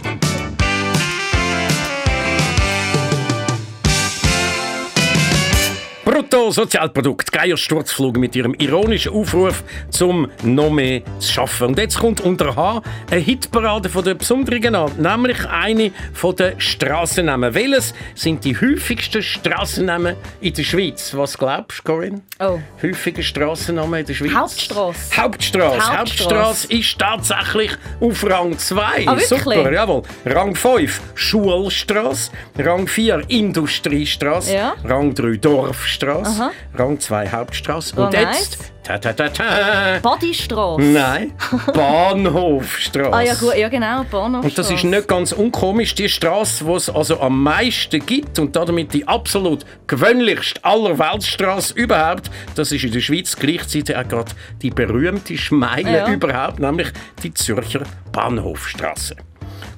Bruttosozialprodukt, 6.05 7.31
Geiersturzflug 7.31 8.17
mit 8.17 8.35
ihrem 8.35 8.53
ironischen 8.55 9.13
Aufruf 9.13 9.63
zum 9.89 10.29
noch 10.43 10.69
mehr 10.69 11.01
zu 11.19 11.31
schaffen. 11.31 11.67
Und 11.67 11.79
jetzt 11.79 11.97
kommt 11.97 12.19
unter 12.19 12.55
H 12.55 12.81
eine 13.09 13.21
Hitparade 13.21 13.87
von 13.87 14.03
der 14.03 14.15
besonderen 14.15 14.75
Art, 14.75 14.99
nämlich 14.99 15.45
eine 15.47 15.91
von 16.13 16.35
den 16.35 16.59
Strassennamen. 16.59 17.53
Welches 17.53 17.93
sind 18.15 18.43
die 18.43 18.53
häufigsten 18.59 19.23
Strassennamen 19.23 20.17
in 20.41 20.53
der 20.53 20.63
Schweiz? 20.63 21.13
Was 21.15 21.37
glaubst 21.37 21.79
du, 21.79 21.83
Corinne? 21.83 22.21
Oh. 22.39 22.59
Häufige 22.81 23.23
Strassennamen 23.23 24.01
in 24.01 24.05
der 24.05 24.13
Schweiz? 24.13 24.33
Hauptstrasse. 24.33 25.15
Hauptstrasse. 25.17 25.97
Hauptstrasse. 25.99 26.73
Ist 26.73 26.99
tatsächlich 26.99 27.71
auf 28.01 28.29
Rang 28.29 28.57
2. 28.57 29.07
Ah? 29.07 29.17
Super, 29.19 29.71
jawohl. 29.71 30.03
Rang 30.25 30.53
5 30.53 30.99
Schulstrasse, 31.15 32.31
Rang 32.57 32.87
4 32.87 33.21
Industriestrasse, 33.29 34.53
Ja. 34.53 34.73
Rang 34.83 35.13
3 35.13 35.37
Dorfstrasse, 35.37 35.92
Aha. 36.01 36.51
Rang 36.75 36.99
2 36.99 37.29
Hauptstrasse. 37.29 37.93
Oh, 37.97 38.03
Und 38.05 38.13
jetzt 38.13 38.25
nice. 38.25 38.57
ta 38.83 38.97
ta 38.97 39.13
ta 39.13 39.29
ta. 39.29 39.99
Bodystrasse. 40.01 40.81
Nein, 40.81 41.31
Bahnhofstrasse. 41.73 43.13
Ah 43.13 43.21
ja 43.21 43.33
gut, 43.35 43.55
ja 43.55 43.69
genau, 43.69 44.03
Bahnhof. 44.03 44.43
Und 44.45 44.57
das 44.57 44.69
ist 44.71 44.83
nicht 44.83 45.07
ganz 45.07 45.31
unkomisch. 45.31 45.95
Die 45.95 46.09
Straße, 46.09 46.65
die 46.65 46.71
es 46.71 46.89
also 46.89 47.19
am 47.19 47.41
meisten 47.43 48.05
gibt 48.05 48.39
und 48.39 48.55
damit 48.55 48.93
die 48.93 49.07
absolut 49.07 49.65
gewöhnlichste 49.87 50.63
aller 50.63 50.97
Weltstraße 50.99 51.73
überhaupt, 51.75 52.29
das 52.55 52.71
ist 52.71 52.83
in 52.83 52.91
der 52.91 52.99
Schweiz 53.01 53.35
gleichzeitig 53.35 53.95
auch 53.95 54.07
gerade 54.07 54.31
die 54.61 54.69
berühmte 54.69 55.37
Schmeile 55.37 55.97
Ja. 55.97 56.07
überhaupt, 56.09 56.59
nämlich 56.59 56.89
die 57.23 57.33
Zürcher 57.33 57.81
Bahnhofstraße. 58.11 59.15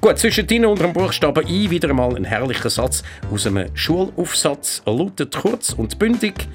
Gut, 0.00 0.18
zwischen 0.18 0.48
Ihnen 0.48 0.66
und 0.66 0.80
dem 0.80 0.92
Buchstaben 0.92 1.46
I 1.48 1.70
wieder 1.70 1.88
einmal 1.88 2.16
ein 2.16 2.24
herrlicher 2.24 2.70
Satz 2.70 3.02
aus 3.32 3.46
einem 3.46 3.68
Schulaufsatz. 3.74 4.82
Er 4.84 4.94
lautet 4.94 5.36
kurz 5.36 5.70
und 5.70 5.98
bündig: 5.98 6.48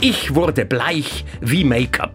Ich 0.00 0.34
wurde 0.34 0.64
bleich 0.64 1.24
wie 1.40 1.64
Make-up. 1.64 2.14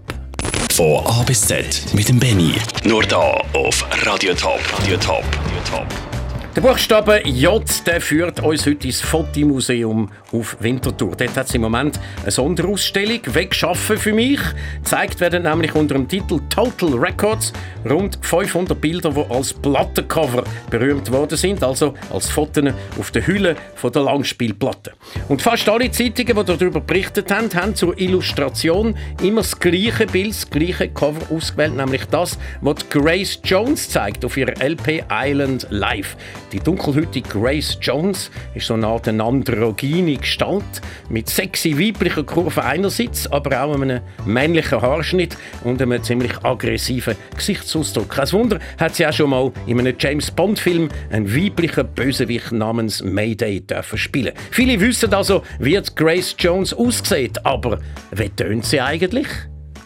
Von 0.74 1.06
A 1.06 1.24
bis 1.24 1.42
Z 1.42 1.94
mit 1.94 2.08
dem 2.08 2.20
Benny. 2.20 2.54
Nur 2.84 3.04
da 3.04 3.42
auf 3.54 3.86
Radio 4.06 4.34
Top. 4.34 4.60
Radio 4.80 4.98
Top. 4.98 5.24
Radio 5.24 5.62
Top. 5.70 6.17
Der 6.58 6.64
Buchstabe 6.64 7.22
J 7.24 7.64
der 7.86 8.02
führt 8.02 8.40
uns 8.40 8.66
heute 8.66 8.88
ins 8.88 9.00
Fotomuseum 9.00 10.10
auf 10.32 10.58
Winterthur. 10.60 11.16
Dort 11.16 11.38
hat 11.38 11.46
es 11.46 11.54
im 11.54 11.62
Moment 11.62 12.00
eine 12.24 12.32
Sonderausstellung 12.32 13.20
«Wegschaffen 13.28 13.96
für 13.96 14.12
mich». 14.12 14.40
Gezeigt 14.80 15.20
werden 15.20 15.44
nämlich 15.44 15.76
unter 15.76 15.94
dem 15.94 16.08
Titel 16.08 16.40
«Total 16.50 16.96
Records» 16.96 17.54
rund 17.88 18.18
500 18.24 18.82
Bilder, 18.82 19.12
die 19.12 19.24
als 19.32 19.54
Plattencover 19.54 20.46
berühmt 20.72 21.12
worden 21.12 21.38
sind, 21.38 21.64
also 21.64 21.94
als 22.12 22.28
Fotos 22.28 22.74
auf 23.00 23.12
der 23.12 23.28
Hülle 23.28 23.56
der 23.84 24.02
Langspielplatte. 24.02 24.94
Und 25.30 25.44
fast 25.44 25.70
alle 25.70 25.92
Zeitungen, 25.92 26.36
die 26.38 26.58
darüber 26.58 26.82
berichtet 26.82 27.30
haben, 27.30 27.54
haben 27.54 27.76
zur 27.76 28.00
Illustration 28.00 28.98
immer 29.22 29.42
das 29.42 29.60
gleiche 29.60 30.08
Bild, 30.08 30.32
das 30.32 30.50
gleiche 30.50 30.90
Cover 30.90 31.22
ausgewählt, 31.30 31.76
nämlich 31.76 32.06
das, 32.06 32.40
was 32.62 32.90
Grace 32.90 33.40
Jones 33.44 33.90
zeigt 33.90 34.26
auf 34.26 34.36
ihrer 34.38 34.60
LP 34.60 35.04
Island 35.12 35.68
Live. 35.70 36.18
Die 36.52 36.60
dunkelhäutige 36.60 37.28
Grace 37.28 37.78
Jones 37.82 38.32
ist 38.56 38.68
so 38.68 38.76
eine 38.76 38.88
Art 38.88 39.08
eine 39.08 39.24
androgyne 39.24 40.16
Gestalt 40.16 40.64
mit 41.10 41.30
sexy 41.30 41.78
weiblichen 41.78 42.26
Kurven 42.26 42.64
einerseits, 42.64 43.30
aber 43.32 43.64
auch 43.64 43.74
einem 43.74 44.00
männlichen 44.26 44.82
Haarschnitt 44.82 45.38
und 45.66 45.82
einem 45.82 46.02
ziemlich 46.02 46.32
aggressiven 46.44 47.16
Gesichtsausdruck. 47.36 48.10
Kein 48.10 48.32
Wunder, 48.32 48.60
hat 48.78 48.96
sie 48.96 49.06
auch 49.06 49.12
schon 49.14 49.30
mal 49.30 49.52
in 49.66 49.80
einem 49.80 49.96
James 50.00 50.32
Bond 50.32 50.60
Film 50.60 50.90
einen 51.12 51.34
weiblichen 51.36 51.88
Bösewicht 51.94 52.54
namens 52.54 53.04
Mayday 53.04 53.60
dürfen 53.60 53.98
spielen. 53.98 54.34
Viele 54.52 54.80
wissen 54.80 55.14
also, 55.14 55.44
wie 55.60 55.80
Grace 55.96 56.36
Jones 56.40 56.74
aussieht, 56.74 57.46
aber 57.46 57.80
wie 58.12 58.30
tönt 58.30 58.66
sie 58.66 58.80
eigentlich? 58.80 59.28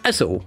Also. 0.04 0.42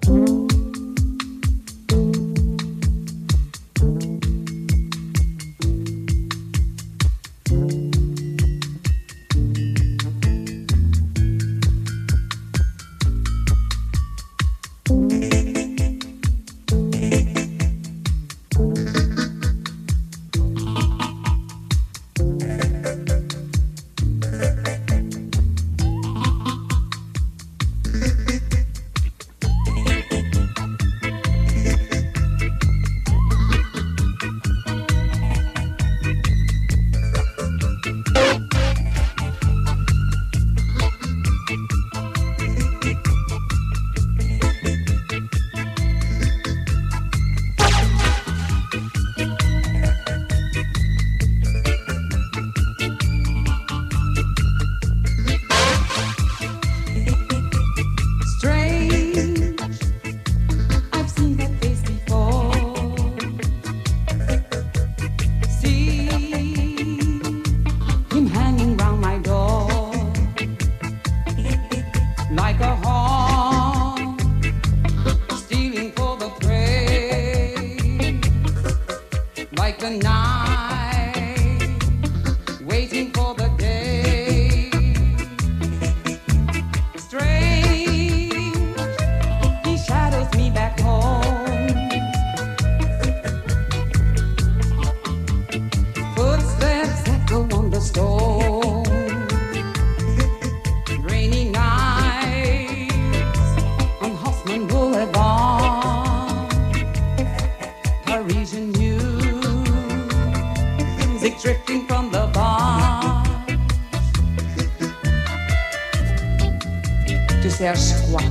Tu 117.44 117.50
cherches 117.50 117.92
quoi? 118.10 118.22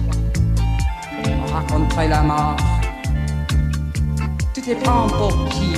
On 1.24 1.54
raconterait 1.54 2.08
la 2.08 2.24
mort. 2.24 2.58
Tu 4.56 4.62
te 4.64 4.74
prends 4.84 5.08
pour 5.08 5.50
qui? 5.50 5.74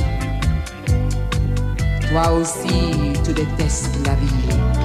Toi 2.10 2.32
aussi, 2.32 2.93
tu 3.26 3.34
détestes 3.34 4.00
la 4.06 4.13
vie. 4.13 4.85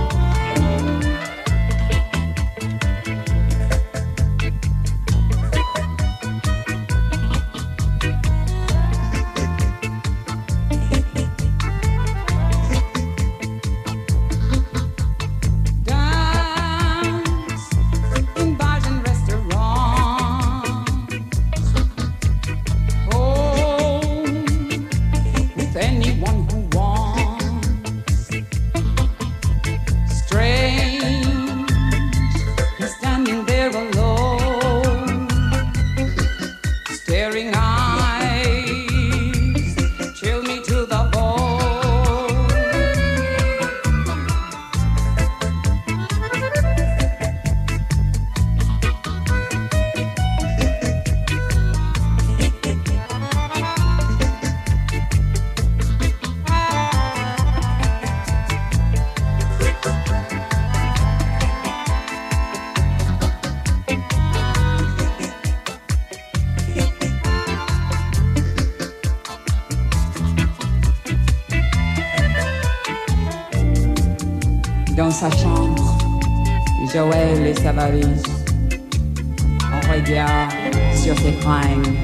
On 79.73 79.93
regarde 79.93 80.53
sur 80.95 81.15
ses 81.19 81.33
fringues, 81.41 81.95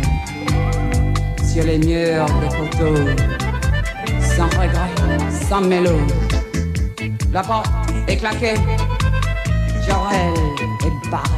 sur 1.51 1.65
les 1.65 1.79
murs 1.79 2.27
des 2.41 2.51
photos, 2.51 2.99
sans 4.37 4.49
regret, 4.61 4.91
sans 5.49 5.63
mélo. 5.63 5.99
La 7.33 7.43
porte 7.43 7.71
est 8.07 8.17
claquée, 8.17 8.55
Joël 9.87 10.35
est 10.85 11.11
barré. 11.11 11.36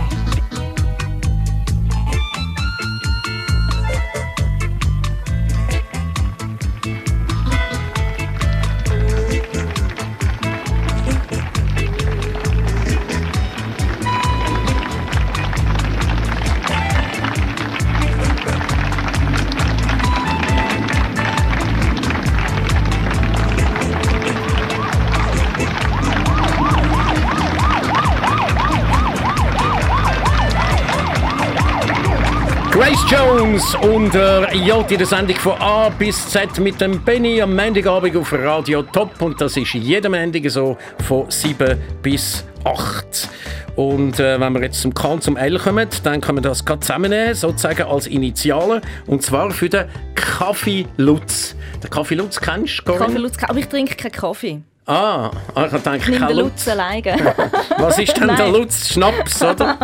Grace 32.89 33.11
Jones 33.11 33.75
und 33.75 34.15
der 34.15 34.49
Joti 34.55 34.97
der 34.97 35.07
Sendung 35.07 35.37
von 35.37 35.61
A 35.61 35.91
bis 35.91 36.27
Z 36.31 36.59
mit 36.59 36.81
dem 36.81 37.05
Benny 37.05 37.43
am 37.43 37.55
Montagabend 37.55 38.17
auf 38.17 38.33
Radio 38.33 38.81
Top 38.83 39.21
und 39.21 39.39
das 39.39 39.59
ist 39.59 39.75
jeden 39.75 40.11
Montag 40.11 40.51
so 40.51 40.79
von 41.07 41.31
7 41.31 41.79
bis 42.01 42.47
8. 42.65 43.29
Und 43.77 44.19
äh, 44.19 44.41
wenn 44.41 44.55
wir 44.55 44.63
jetzt 44.63 44.81
zum 44.81 44.95
K 44.95 45.21
zum 45.21 45.37
L 45.37 45.59
kommen, 45.59 45.87
dann 46.03 46.23
können 46.23 46.39
wir 46.39 46.43
das 46.43 46.65
gerade 46.65 46.81
zusammennehmen, 46.81 47.35
sozusagen 47.35 47.83
als 47.83 48.07
Initialen. 48.07 48.81
Und 49.07 49.23
zwar 49.23 49.51
für 49.51 49.69
den 49.69 49.85
Kaffee 50.15 50.87
Lutz. 50.97 51.57
Den 51.83 51.91
Kaffee 51.91 52.15
Lutz 52.15 52.41
kennst 52.41 52.85
du? 52.87 52.95
Kaffee 52.95 53.19
Lutz, 53.19 53.37
aber 53.43 53.59
ich 53.59 53.69
trinke 53.69 53.97
keinen 53.97 54.13
Kaffee. 54.13 54.63
Ah, 54.91 55.31
ah, 55.55 55.67
ich 55.67 55.83
denke, 55.83 56.11
nehme 56.11 56.27
kein 56.27 56.37
Lutz. 56.37 56.65
Lutz 56.65 56.69
alleine. 56.69 57.35
Was 57.79 57.99
ist 57.99 58.17
denn 58.17 58.29
der. 58.35 58.49
Lutz? 58.49 58.89
Schnaps, 58.89 59.43
oder? 59.43 59.77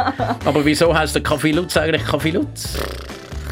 Aber 0.47 0.65
wieso 0.65 0.97
heißt 0.97 1.15
der 1.15 1.23
Kaffee 1.23 1.53
Lutz 1.53 1.77
eigentlich 1.77 2.07
Kaffee 2.07 2.31
Lutz? 2.31 2.79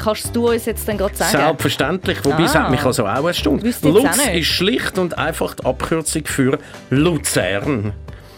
Kannst 0.02 0.34
du 0.34 0.48
uns 0.48 0.64
jetzt 0.64 0.88
dann 0.88 0.96
gerade 0.96 1.14
sagen? 1.14 1.30
Selbstverständlich, 1.30 2.24
wobei 2.24 2.44
es 2.44 2.56
Ah. 2.56 2.60
hat 2.64 2.70
mich 2.70 2.82
also 2.82 3.06
auch 3.06 3.28
ich 3.28 3.36
jetzt 3.64 3.84
Lutz 3.84 4.16
ist 4.32 4.46
schlicht 4.46 4.96
und 4.98 5.18
einfach 5.18 5.54
die 5.54 5.66
Abkürzung 5.66 6.24
für 6.24 6.58
Luzern. 6.88 7.92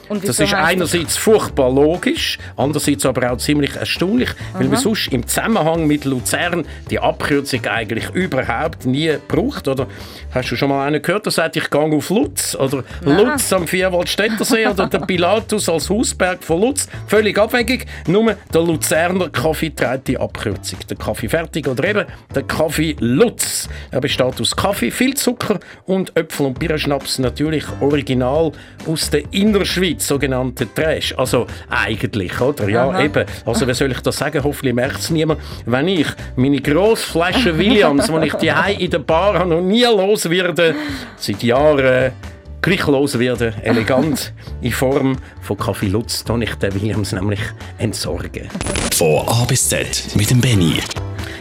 Und 0.09 0.27
Das 0.29 0.38
ist 0.38 0.55
einerseits 0.55 1.17
furchtbar 1.17 1.71
logisch, 1.71 2.38
andererseits 2.57 3.07
aber 3.07 3.33
auch 3.33 3.38
ziemlich 3.38 3.77
erstaunlich, 3.77 4.31
weil 4.55 4.69
man 4.69 4.79
sonst 4.79 5.09
im 5.12 5.27
Zusammenhang 5.27 5.87
mit 5.87 6.05
Luzern 6.05 6.67
die 6.90 6.99
Abkürzung 6.99 7.67
eigentlich 7.67 8.11
überhaupt 8.11 8.87
nie 8.87 9.14
braucht. 9.29 9.69
Oder 9.69 9.87
hast 10.33 10.51
du 10.51 10.57
schon 10.57 10.69
mal 10.69 10.87
einen 10.87 11.01
gehört, 11.01 11.27
der 11.27 11.33
sagt, 11.33 11.57
ich 11.57 11.71
gehe 11.71 11.81
auf 11.81 12.11
Lutz? 12.11 12.55
Oder 12.55 12.85
Lutz 13.03 13.53
am 13.53 13.67
Vierwaldstättersee 13.67 14.67
oder 14.71 14.87
der 14.87 15.01
Pilatus 15.01 15.69
als 15.69 15.88
Hausberg 15.88 16.43
von 16.43 16.61
Lutz? 16.61 16.88
Völlig 17.07 17.38
abwegig. 17.38 17.87
Nur 18.07 18.37
der 18.53 18.62
Luzerner 18.62 19.29
Kaffee 19.31 19.71
trägt 19.71 20.09
die 20.09 20.19
Abkürzung. 20.19 20.79
Der 20.88 20.97
Kaffee 20.97 21.29
fertig 21.29 21.67
oder 21.67 21.85
eben 21.85 22.05
der 22.35 22.43
Kaffee 22.43 22.97
Lutz. 23.01 23.69
Er 23.90 24.01
besteht 24.01 24.40
aus 24.40 24.55
Kaffee, 24.55 24.90
viel 24.90 25.14
Zucker 25.14 25.61
und 25.87 26.17
Äpfel 26.17 26.47
und 26.47 26.59
Birnenschnaps, 26.59 27.19
natürlich 27.19 27.64
original 27.81 28.53
aus 28.87 29.11
der 29.11 29.23
Innerschweiz, 29.33 29.93
sogenannte 30.02 30.72
Trash. 30.72 31.14
Also 31.16 31.46
eigentlich, 31.68 32.40
oder? 32.40 32.68
Ja, 32.68 32.88
Aha. 32.88 33.02
eben. 33.02 33.24
Also, 33.44 33.66
wie 33.66 33.74
soll 33.74 33.92
ich 33.92 34.00
das 34.00 34.16
sagen? 34.16 34.42
Hoffentlich 34.42 34.74
merkt 34.74 34.98
es 34.98 35.11
niemand. 35.11 35.40
Wenn 35.66 35.88
ich 35.88 36.07
meine 36.37 36.61
grosse 36.61 37.07
Flasche 37.07 37.57
Williams, 37.59 38.07
die 38.07 38.26
ich 38.26 38.35
die 38.35 38.85
in 38.85 38.90
der 38.90 38.98
Bar 39.00 39.38
habe, 39.38 39.50
noch 39.50 39.61
nie 39.61 39.85
los 39.85 40.28
werde, 40.28 40.74
seit 41.16 41.42
Jahren 41.42 42.12
gleich 42.61 42.87
los 42.87 43.18
werde, 43.18 43.52
elegant 43.62 44.33
in 44.62 44.72
Form 44.72 45.16
von 45.42 45.57
Kaffee 45.59 45.88
Lutz, 45.88 46.24
dann 46.24 46.40
ich 46.42 46.54
den 46.54 46.74
Williams 46.74 47.12
nämlich 47.12 47.40
entsorgen. 47.78 48.48
Von 48.94 49.28
A 49.28 49.44
bis 49.44 49.68
Z 49.68 50.16
mit 50.16 50.30
dem 50.30 50.40
Benny. 50.40 50.80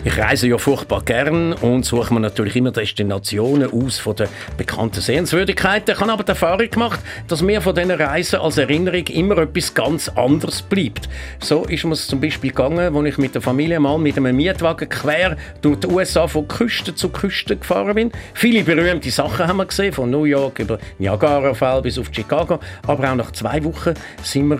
Ich 0.05 0.17
reise 0.17 0.49
ja 0.49 0.57
furchtbar 0.57 1.01
gern 1.05 1.53
und 1.53 1.85
suche 1.85 2.13
mir 2.13 2.19
natürlich 2.19 2.57
immer 2.57 2.71
Destinationen 2.71 3.71
aus 3.71 3.99
von 3.99 4.17
den 4.17 4.27
bekannten 4.57 4.99
Sehenswürdigkeiten. 4.99 5.95
Ich 5.95 6.01
habe 6.01 6.11
aber 6.11 6.23
die 6.23 6.29
Erfahrung 6.31 6.69
gemacht, 6.69 6.99
dass 7.29 7.41
mir 7.41 7.61
von 7.61 7.73
diesen 7.73 7.91
Reisen 7.91 8.41
als 8.41 8.57
Erinnerung 8.57 9.07
immer 9.07 9.37
etwas 9.37 9.73
ganz 9.73 10.09
anderes 10.09 10.61
bleibt. 10.61 11.07
So 11.39 11.63
ist 11.63 11.85
mir 11.85 11.93
es 11.93 12.07
zum 12.07 12.19
Beispiel 12.19 12.49
gegangen, 12.49 12.93
als 12.93 13.07
ich 13.07 13.17
mit 13.17 13.33
der 13.33 13.41
Familie 13.41 13.79
mal 13.79 13.97
mit 13.97 14.17
einem 14.17 14.35
Mietwagen 14.35 14.89
quer 14.89 15.37
durch 15.61 15.79
die 15.79 15.87
USA 15.87 16.27
von 16.27 16.49
Küste 16.49 16.93
zu 16.93 17.07
Küste 17.07 17.55
gefahren 17.55 17.95
bin. 17.95 18.11
Viele 18.33 18.63
berühmte 18.65 19.09
Sachen 19.09 19.47
haben 19.47 19.57
wir 19.57 19.67
gesehen, 19.67 19.93
von 19.93 20.11
New 20.11 20.25
York 20.25 20.59
über 20.59 20.79
Niagara-Fall 20.99 21.81
bis 21.81 21.97
auf 21.97 22.07
Chicago. 22.11 22.59
Aber 22.85 23.09
auch 23.09 23.15
nach 23.15 23.31
zwei 23.31 23.63
Wochen 23.63 23.93
sind 24.21 24.49
wir 24.49 24.59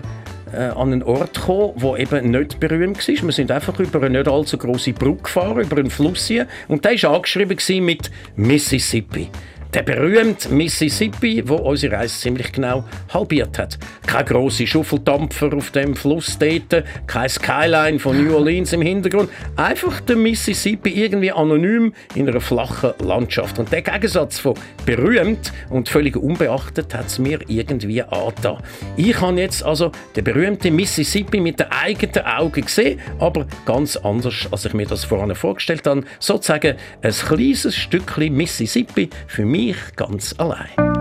äh, 0.54 0.72
an 0.74 0.92
einen 0.92 1.02
Ort 1.02 1.34
gekommen, 1.34 1.74
der 1.80 1.98
eben 1.98 2.30
nicht 2.30 2.60
berühmt 2.60 2.96
war. 3.08 3.24
Wir 3.24 3.32
sind 3.32 3.50
einfach 3.50 3.78
über 3.78 4.02
eine 4.02 4.18
nicht 4.18 4.28
allzu 4.28 4.56
große 4.56 4.92
Brücke 4.92 5.24
gefahren, 5.24 5.60
über 5.60 5.76
einen 5.78 5.90
Fluss 5.90 6.26
hier. 6.26 6.46
Und 6.68 6.84
der 6.84 7.02
war 7.02 7.16
angeschrieben 7.16 7.84
mit 7.84 8.10
Mississippi. 8.36 9.28
Der 9.74 9.82
berühmte 9.82 10.54
Mississippi, 10.54 11.42
wo 11.44 11.56
unsere 11.56 11.96
Reise 11.96 12.20
ziemlich 12.20 12.52
genau 12.52 12.84
halbiert 13.12 13.58
hat. 13.58 13.76
Kein 14.06 14.24
grosse 14.24 14.68
Schuffeldampfer 14.68 15.52
auf 15.52 15.72
dem 15.72 15.96
Fluss 15.96 16.38
dort, 16.38 16.84
kein 17.08 17.28
Skyline 17.28 17.98
von 17.98 18.16
New 18.16 18.36
Orleans 18.36 18.72
im 18.72 18.82
Hintergrund. 18.82 19.30
Einfach 19.56 20.00
der 20.02 20.14
Mississippi 20.14 20.90
irgendwie 20.90 21.32
anonym 21.32 21.92
in 22.14 22.28
einer 22.28 22.40
flachen 22.40 22.92
Landschaft. 23.00 23.58
Und 23.58 23.72
der 23.72 23.82
Gegensatz 23.82 24.38
von 24.38 24.54
berühmt 24.86 25.52
und 25.70 25.88
völlig 25.88 26.16
unbeachtet 26.16 26.94
hat 26.94 27.06
es 27.06 27.18
mir 27.18 27.40
irgendwie 27.48 28.00
angetan. 28.00 28.58
Ich 28.96 29.20
habe 29.20 29.40
jetzt 29.40 29.64
also 29.64 29.90
den 30.14 30.22
berühmten 30.22 30.76
Mississippi 30.76 31.40
mit 31.40 31.58
den 31.58 31.72
eigenen 31.72 32.24
Augen 32.24 32.62
gesehen, 32.62 33.00
aber 33.18 33.48
ganz 33.66 33.96
anders, 33.96 34.46
als 34.52 34.66
ich 34.66 34.74
mir 34.74 34.86
das 34.86 35.04
vorhin 35.04 35.34
vorgestellt 35.34 35.84
habe. 35.88 36.04
Sozusagen 36.20 36.76
ein 37.02 37.10
kleines 37.10 37.74
Stückchen 37.74 38.36
Mississippi 38.36 39.10
für 39.26 39.44
mich 39.44 39.63
ganz 39.96 40.34
allein. 40.38 40.93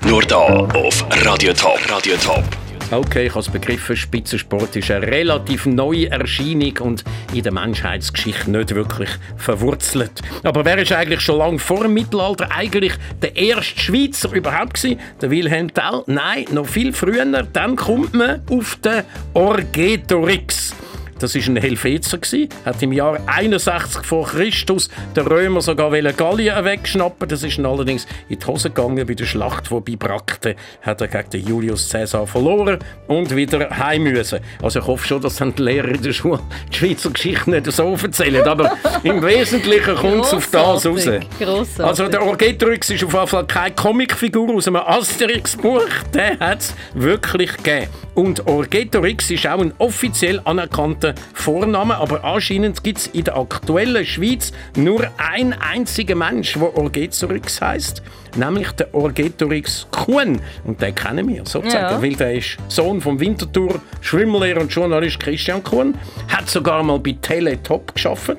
Nur 0.08 0.22
da 0.22 0.68
auf 0.68 1.04
Radio 1.26 1.52
Top. 1.54 1.80
Radio 1.90 2.14
Top. 2.18 2.44
Okay, 2.92 3.26
ich 3.26 3.32
habe 3.32 3.40
es 3.40 3.50
begriffen, 3.50 3.98
Spitzensport 3.98 4.76
ist 4.76 4.92
eine 4.92 5.08
relativ 5.08 5.66
neue 5.66 6.12
Erscheinung 6.12 6.78
und 6.82 7.04
in 7.34 7.42
der 7.42 7.52
Menschheitsgeschichte 7.52 8.52
nicht 8.52 8.76
wirklich 8.76 9.10
verwurzelt. 9.38 10.22
Aber 10.44 10.64
wer 10.64 10.78
ist 10.78 10.92
eigentlich 10.92 11.22
schon 11.22 11.40
lange 11.40 11.58
vor 11.58 11.82
dem 11.82 11.96
Mittelalter 11.96 12.52
eigentlich 12.52 12.94
der 13.20 13.36
erste 13.36 13.80
Schweizer 13.80 14.32
überhaupt 14.32 14.76
gewesen? 14.76 15.00
Der 15.24 15.32
Wilhelm 15.32 15.74
Tell? 15.74 16.04
Nein, 16.06 16.46
noch 16.52 16.68
viel 16.68 16.94
früher. 16.94 17.26
Dann 17.26 17.78
kommt 17.78 18.14
man 18.14 18.44
auf 18.48 18.76
den 18.84 19.02
Orgetorix. 19.34 20.76
Das 21.20 21.36
ist 21.36 21.48
ein 21.48 21.58
Helvezer 21.58 22.18
gsi, 22.18 22.50
hat 22.66 22.82
im 22.82 22.94
Jahr 22.94 23.20
61 23.26 24.04
vor 24.04 24.28
Christus 24.28 24.90
der 25.16 25.30
Römer 25.30 25.62
sogar 25.62 25.92
Gallien 25.92 26.66
wegschnappen. 26.66 27.28
Das 27.30 27.44
ist 27.44 27.60
allerdings 27.60 28.08
in 28.30 28.40
die 28.40 28.46
Hose 28.46 28.70
gegangen 28.70 29.06
bei 29.06 29.14
der 29.14 29.26
Schlacht, 29.26 29.70
die 29.70 29.96
bei 29.96 30.08
Brackte 30.08 30.56
hat 30.82 31.02
er 31.02 31.08
gegen 31.08 31.30
den 31.30 31.48
Julius 31.48 31.90
Caesar 31.90 32.28
verloren 32.28 32.80
und 33.08 33.36
wieder 33.36 33.70
heim 33.70 34.04
müssen. 34.04 34.40
Also 34.62 34.80
ich 34.80 34.88
hoffe 34.88 35.08
schon, 35.08 35.22
dass 35.22 35.38
dann 35.38 35.54
die 35.56 35.62
Lehrer 35.62 35.90
in 35.90 36.02
der 36.02 36.14
Schule 36.14 36.40
die 36.72 36.78
Schweizer 36.78 37.10
Geschichte 37.12 37.50
nicht 37.50 37.72
so 37.72 37.96
erzählen, 38.02 38.46
aber 38.48 38.78
im 39.04 39.22
Wesentlichen 39.22 39.96
kommt 39.96 40.26
es 40.26 40.34
auf 40.34 40.50
das 40.52 40.86
raus. 40.86 41.10
Grossartig. 41.40 41.86
Also 41.86 42.08
der 42.08 42.24
Orgetorix 42.24 42.90
ist 42.90 43.04
auf 43.04 43.14
jeden 43.14 43.28
Fall 43.28 43.46
keine 43.46 43.76
Comicfigur 43.76 44.54
aus 44.56 44.68
einem 44.68 44.78
Asterix-Buch, 44.78 45.88
der 46.14 46.40
hat 46.40 46.62
es 46.62 46.76
wirklich 46.94 47.56
gegeben. 47.58 47.88
Und 48.16 48.46
Orgetorix 48.46 49.32
ist 49.32 49.48
auch 49.48 49.60
ein 49.60 49.74
offiziell 49.80 50.40
anerkannter 50.46 51.16
Vorname, 51.34 51.96
aber 51.96 52.24
anscheinend 52.24 52.84
gibt 52.84 53.00
es 53.00 53.08
in 53.08 53.24
der 53.24 53.36
aktuellen 53.38 54.06
Schweiz 54.06 54.52
nur 54.78 55.08
ein 55.18 55.54
einziger 55.54 56.14
Mensch, 56.14 56.54
der 56.54 56.78
Orgetorix 56.78 57.60
heißt, 57.60 58.04
nämlich 58.36 58.72
der 58.74 58.94
Orgetorix 58.94 59.88
Kuhn. 59.90 60.40
Und 60.64 60.80
den 60.80 60.94
kennen 60.94 61.28
wir 61.28 61.44
sozusagen, 61.46 61.96
Ja. 61.96 62.02
weil 62.02 62.16
der 62.16 62.36
ist 62.36 62.58
Sohn 62.68 63.02
vom 63.02 63.20
Winterthur 63.20 63.82
Schwimmlehrer 64.02 64.62
und 64.62 64.72
Journalist 64.72 65.20
Christian 65.20 65.64
Kuhn, 65.64 65.96
hat 66.28 66.48
sogar 66.48 66.84
mal 66.84 67.00
bei 67.00 67.16
Teletop 67.20 67.96
geschafft. 67.96 68.30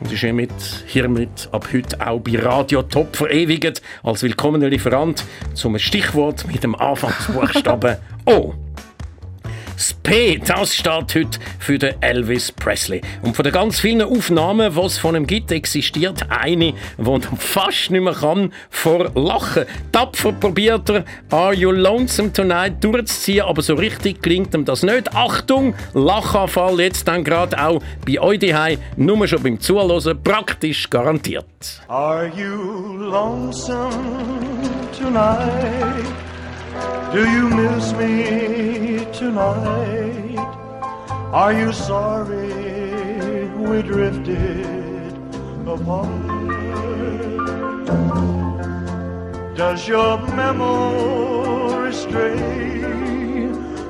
Und 0.00 0.12
ist 0.12 0.20
hiermit, 0.20 0.50
hiermit 0.86 1.48
ab 1.52 1.68
heute 1.74 2.06
auch 2.06 2.20
bei 2.20 2.38
Radio 2.38 2.82
Top 2.84 3.16
verewigt 3.16 3.82
als 4.02 4.22
willkommener 4.22 4.68
Lieferant 4.70 5.24
zum 5.54 5.76
Stichwort 5.78 6.46
mit 6.46 6.62
dem 6.62 6.74
Anfangsbuchstaben 6.74 7.96
O. 8.24 8.54
Das 9.78 9.94
P, 9.94 10.40
das 10.44 10.74
steht 10.74 11.14
heute 11.14 11.38
für 11.60 11.78
den 11.78 12.02
Elvis 12.02 12.50
Presley. 12.50 13.00
Und 13.22 13.36
von 13.36 13.44
den 13.44 13.52
ganz 13.52 13.78
vielen 13.78 14.02
Aufnahmen, 14.02 14.74
die 14.74 14.80
es 14.80 14.98
von 14.98 15.14
ihm 15.14 15.24
gibt, 15.24 15.52
existiert 15.52 16.26
eine, 16.30 16.74
die 16.98 17.20
fast 17.38 17.92
nicht 17.92 18.02
mehr 18.02 18.12
kann 18.12 18.52
vor 18.70 19.12
Lachen. 19.14 19.66
Tapfer 19.92 20.32
probiert 20.32 20.90
er 20.90 21.04
Are 21.30 21.54
You 21.54 21.70
Lonesome 21.70 22.32
Tonight 22.32 22.82
durchzuziehen, 22.82 23.42
aber 23.42 23.62
so 23.62 23.74
richtig 23.74 24.20
klingt 24.20 24.52
ihm 24.52 24.64
das 24.64 24.82
nicht. 24.82 25.14
Achtung, 25.14 25.76
Lachanfall 25.94 26.80
jetzt 26.80 27.06
dann 27.06 27.22
gerade 27.22 27.56
auch 27.64 27.80
bei 28.04 28.18
euch 28.20 28.40
daheim, 28.40 28.80
nur 28.96 29.28
schon 29.28 29.44
beim 29.44 29.60
Zuhören, 29.60 30.20
praktisch 30.24 30.90
garantiert. 30.90 31.46
Are 31.86 32.26
you 32.36 32.96
lonesome 32.96 33.92
tonight? 35.00 36.28
Do 37.12 37.28
you 37.30 37.48
miss 37.48 37.92
me 37.94 39.06
tonight? 39.12 40.38
Are 41.32 41.52
you 41.52 41.72
sorry 41.72 43.48
we 43.48 43.82
drifted 43.82 45.16
apart? 45.66 46.08
Does 49.56 49.88
your 49.88 50.18
memory 50.36 51.92
stray 51.92 52.38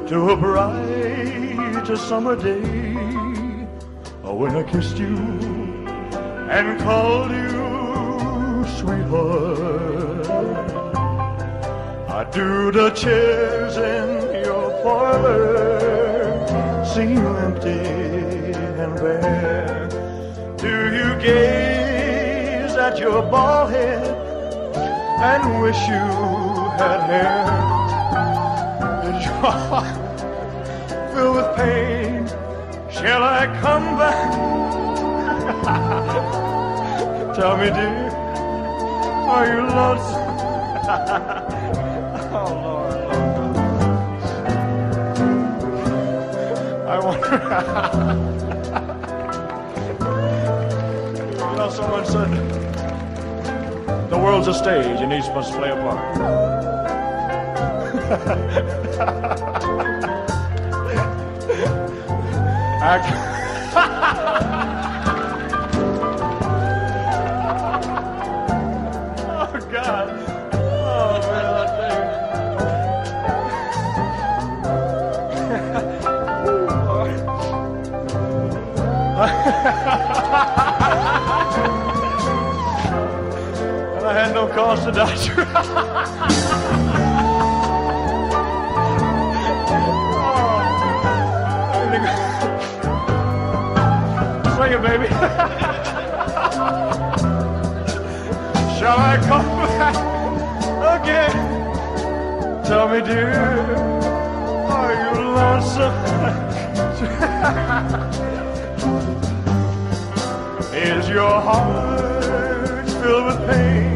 to 0.08 0.30
a 0.30 0.36
bright 0.36 1.38
summer 1.96 2.36
day 2.36 2.62
oh, 4.24 4.34
when 4.34 4.54
I 4.56 4.62
kissed 4.62 4.98
you 4.98 5.16
and 6.50 6.78
called 6.80 7.30
you 7.32 8.64
sweetheart? 8.78 10.77
I 12.18 12.24
do 12.32 12.72
the 12.72 12.90
chairs 12.90 13.76
in 13.76 14.44
your 14.44 14.82
parlor 14.82 15.78
seem 16.84 17.18
empty 17.18 17.78
and 18.82 18.94
bare? 18.96 19.88
Do 20.56 20.74
you 20.96 21.14
gaze 21.22 22.74
at 22.74 22.98
your 22.98 23.22
bald 23.22 23.70
head 23.70 24.16
and 25.30 25.62
wish 25.62 25.78
you 25.86 26.06
had 26.80 27.02
hair? 27.06 27.46
Is 29.14 29.24
your 29.24 29.52
heart 29.68 30.08
filled 31.14 31.36
with 31.36 31.50
pain? 31.54 32.26
Shall 32.90 33.22
I 33.22 33.46
come 33.60 33.96
back? 33.96 34.30
Tell 37.36 37.56
me, 37.58 37.66
dear, 37.66 38.10
are 39.34 39.46
you 39.52 39.60
lonesome? 39.78 41.54
you 47.30 47.38
know, 51.56 51.70
someone 51.70 52.06
said 52.06 52.30
the 54.08 54.16
world's 54.16 54.48
a 54.48 54.54
stage 54.54 55.00
and 55.00 55.12
each 55.12 55.28
must 55.34 55.52
play 55.52 55.70
a 55.70 55.76
part. 55.76 55.98
Act. 62.80 63.27
Had 84.18 84.34
no 84.34 84.48
cause 84.48 84.84
to 84.84 84.90
you. 84.90 85.34
Sing 94.56 94.72
it, 94.72 94.82
baby. 94.82 95.06
Shall 98.76 98.98
I 98.98 99.14
come 99.28 99.46
back 99.78 99.96
again? 101.00 101.36
Tell 102.64 102.86
me, 102.88 103.00
dear, 103.00 103.38
are 104.66 104.94
you 105.00 105.10
lonesome? 105.38 105.94
Is 110.74 111.08
your 111.08 111.40
heart 111.40 112.88
filled 113.00 113.26
with 113.26 113.40
pain? 113.48 113.87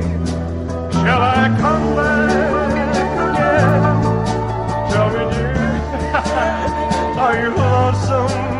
Shall 1.02 1.20
I 1.20 1.48
come 1.58 1.96
back 1.96 2.30
again? 3.34 4.02
Tell 4.92 5.08
me, 5.10 5.24
dear, 5.34 5.66
are 7.18 7.36
you 7.42 7.50
lonesome 7.56 8.51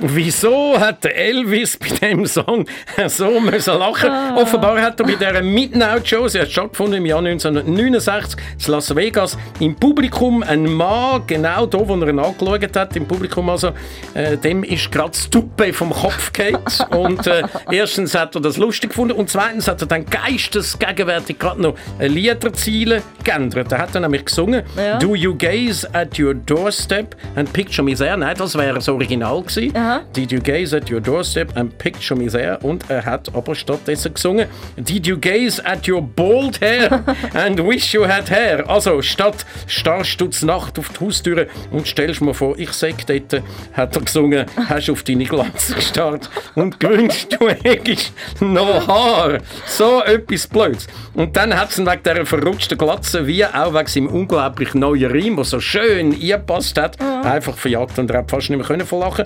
wieso 0.00 0.78
hat 0.78 1.04
der 1.04 1.16
Elvis 1.16 1.76
bei 1.76 1.88
dem 1.88 2.26
Song 2.26 2.66
so 3.08 3.40
müssen 3.40 3.78
lachen? 3.78 4.10
Offenbar 4.36 4.80
hat 4.80 5.00
er 5.00 5.06
bei 5.06 5.14
dieser 5.14 5.42
Midnight 5.42 6.08
Show, 6.08 6.28
sie 6.28 6.40
hat 6.40 6.50
stattgefunden 6.50 6.98
im 6.98 7.06
Jahr 7.06 7.18
1969 7.18 8.40
in 8.66 8.72
Las 8.72 8.94
Vegas, 8.94 9.36
im 9.60 9.74
Publikum 9.74 10.42
ein 10.42 10.64
Mann, 10.64 11.22
genau 11.26 11.66
da, 11.66 11.78
wo 11.86 11.94
er 11.96 12.08
ihn 12.08 12.18
angeschaut 12.18 12.76
hat, 12.76 12.96
im 12.96 13.06
Publikum 13.06 13.48
also, 13.50 13.72
äh, 14.14 14.36
dem 14.36 14.62
ist 14.64 14.90
gerade 14.92 15.10
das 15.10 15.28
Tuppe 15.28 15.72
vom 15.72 15.90
Kopf 15.90 16.32
gefallen. 16.32 16.58
und 16.96 17.26
äh, 17.26 17.42
erstens 17.70 18.14
hat 18.14 18.34
er 18.34 18.40
das 18.40 18.56
lustig 18.56 18.90
gefunden 18.90 19.14
und 19.14 19.28
zweitens 19.30 19.68
hat 19.68 19.80
er 19.80 19.86
dann 19.88 20.04
geistesgegenwärtig 20.06 21.38
gerade 21.38 21.60
noch 21.62 21.74
Liederziele 21.98 23.02
geändert. 23.24 23.72
Er 23.72 23.78
hat 23.78 23.94
dann 23.94 24.02
nämlich 24.02 24.24
gesungen, 24.24 24.62
Ja. 24.76 24.98
Do 24.98 25.14
you 25.14 25.34
gaze 25.36 25.88
at 25.92 26.18
your 26.18 26.34
doorstep 26.34 27.16
and 27.36 27.52
picture 27.52 27.82
me 27.84 27.94
there? 27.94 28.16
Nein, 28.16 28.34
das 28.36 28.56
wäre 28.56 28.74
das 28.74 28.88
Original 28.88 29.42
gewesen. 29.42 29.72
Aha. 29.88 30.04
Did 30.12 30.30
you 30.30 30.40
gaze 30.40 30.74
at 30.74 30.90
your 30.90 31.00
doorstep 31.00 31.56
and 31.56 31.76
picture 31.78 32.14
me 32.14 32.26
there? 32.26 32.58
Und 32.62 32.90
er 32.90 33.06
hat 33.06 33.34
aber 33.34 33.54
stattdessen 33.54 34.12
gesungen, 34.12 34.46
Did 34.76 35.06
you 35.06 35.16
gaze 35.16 35.64
at 35.64 35.88
your 35.88 36.02
bald 36.02 36.60
hair 36.60 37.02
and 37.34 37.58
wish 37.58 37.94
you 37.94 38.06
had 38.06 38.28
hair? 38.28 38.68
Also 38.68 39.00
statt 39.00 39.46
starrst 39.66 40.20
du 40.20 40.28
Nacht 40.44 40.78
auf 40.78 40.90
die 40.90 41.04
Haustüre 41.04 41.46
und 41.70 41.86
stellst 41.86 42.20
mir 42.20 42.34
vor, 42.34 42.58
ich 42.58 42.72
sag 42.72 43.06
dort, 43.06 43.42
hat 43.72 43.96
er 43.96 44.02
gesungen, 44.02 44.44
hast 44.68 44.90
auf 44.90 45.02
deine 45.04 45.24
Glatze 45.24 45.74
gestarrt 45.74 46.28
und 46.54 46.78
gewünscht, 46.78 47.34
du 47.38 47.48
hättest 47.48 48.12
noch 48.40 48.86
Haar. 48.86 49.38
So 49.64 50.02
etwas 50.02 50.46
Blöds. 50.46 50.86
Und 51.14 51.34
dann 51.36 51.58
hat 51.58 51.70
es 51.70 51.78
ihn 51.78 51.86
wegen 51.86 52.02
dieser 52.02 52.26
verrutschten 52.26 52.76
Glatze, 52.76 53.26
wie 53.26 53.44
auch 53.44 53.72
wegen 53.72 53.86
seinem 53.86 54.08
unglaublich 54.08 54.74
neuen 54.74 55.10
Reim, 55.10 55.36
der 55.36 55.44
so 55.44 55.60
schön 55.60 56.12
eingepasst 56.12 56.78
hat, 56.78 57.00
einfach 57.00 57.56
verjagt 57.56 57.98
und 57.98 58.10
er 58.10 58.18
hat 58.18 58.30
fast 58.30 58.50
nicht 58.50 58.58
mehr 58.58 58.66
können 58.66 58.86
verlachen. 58.86 59.24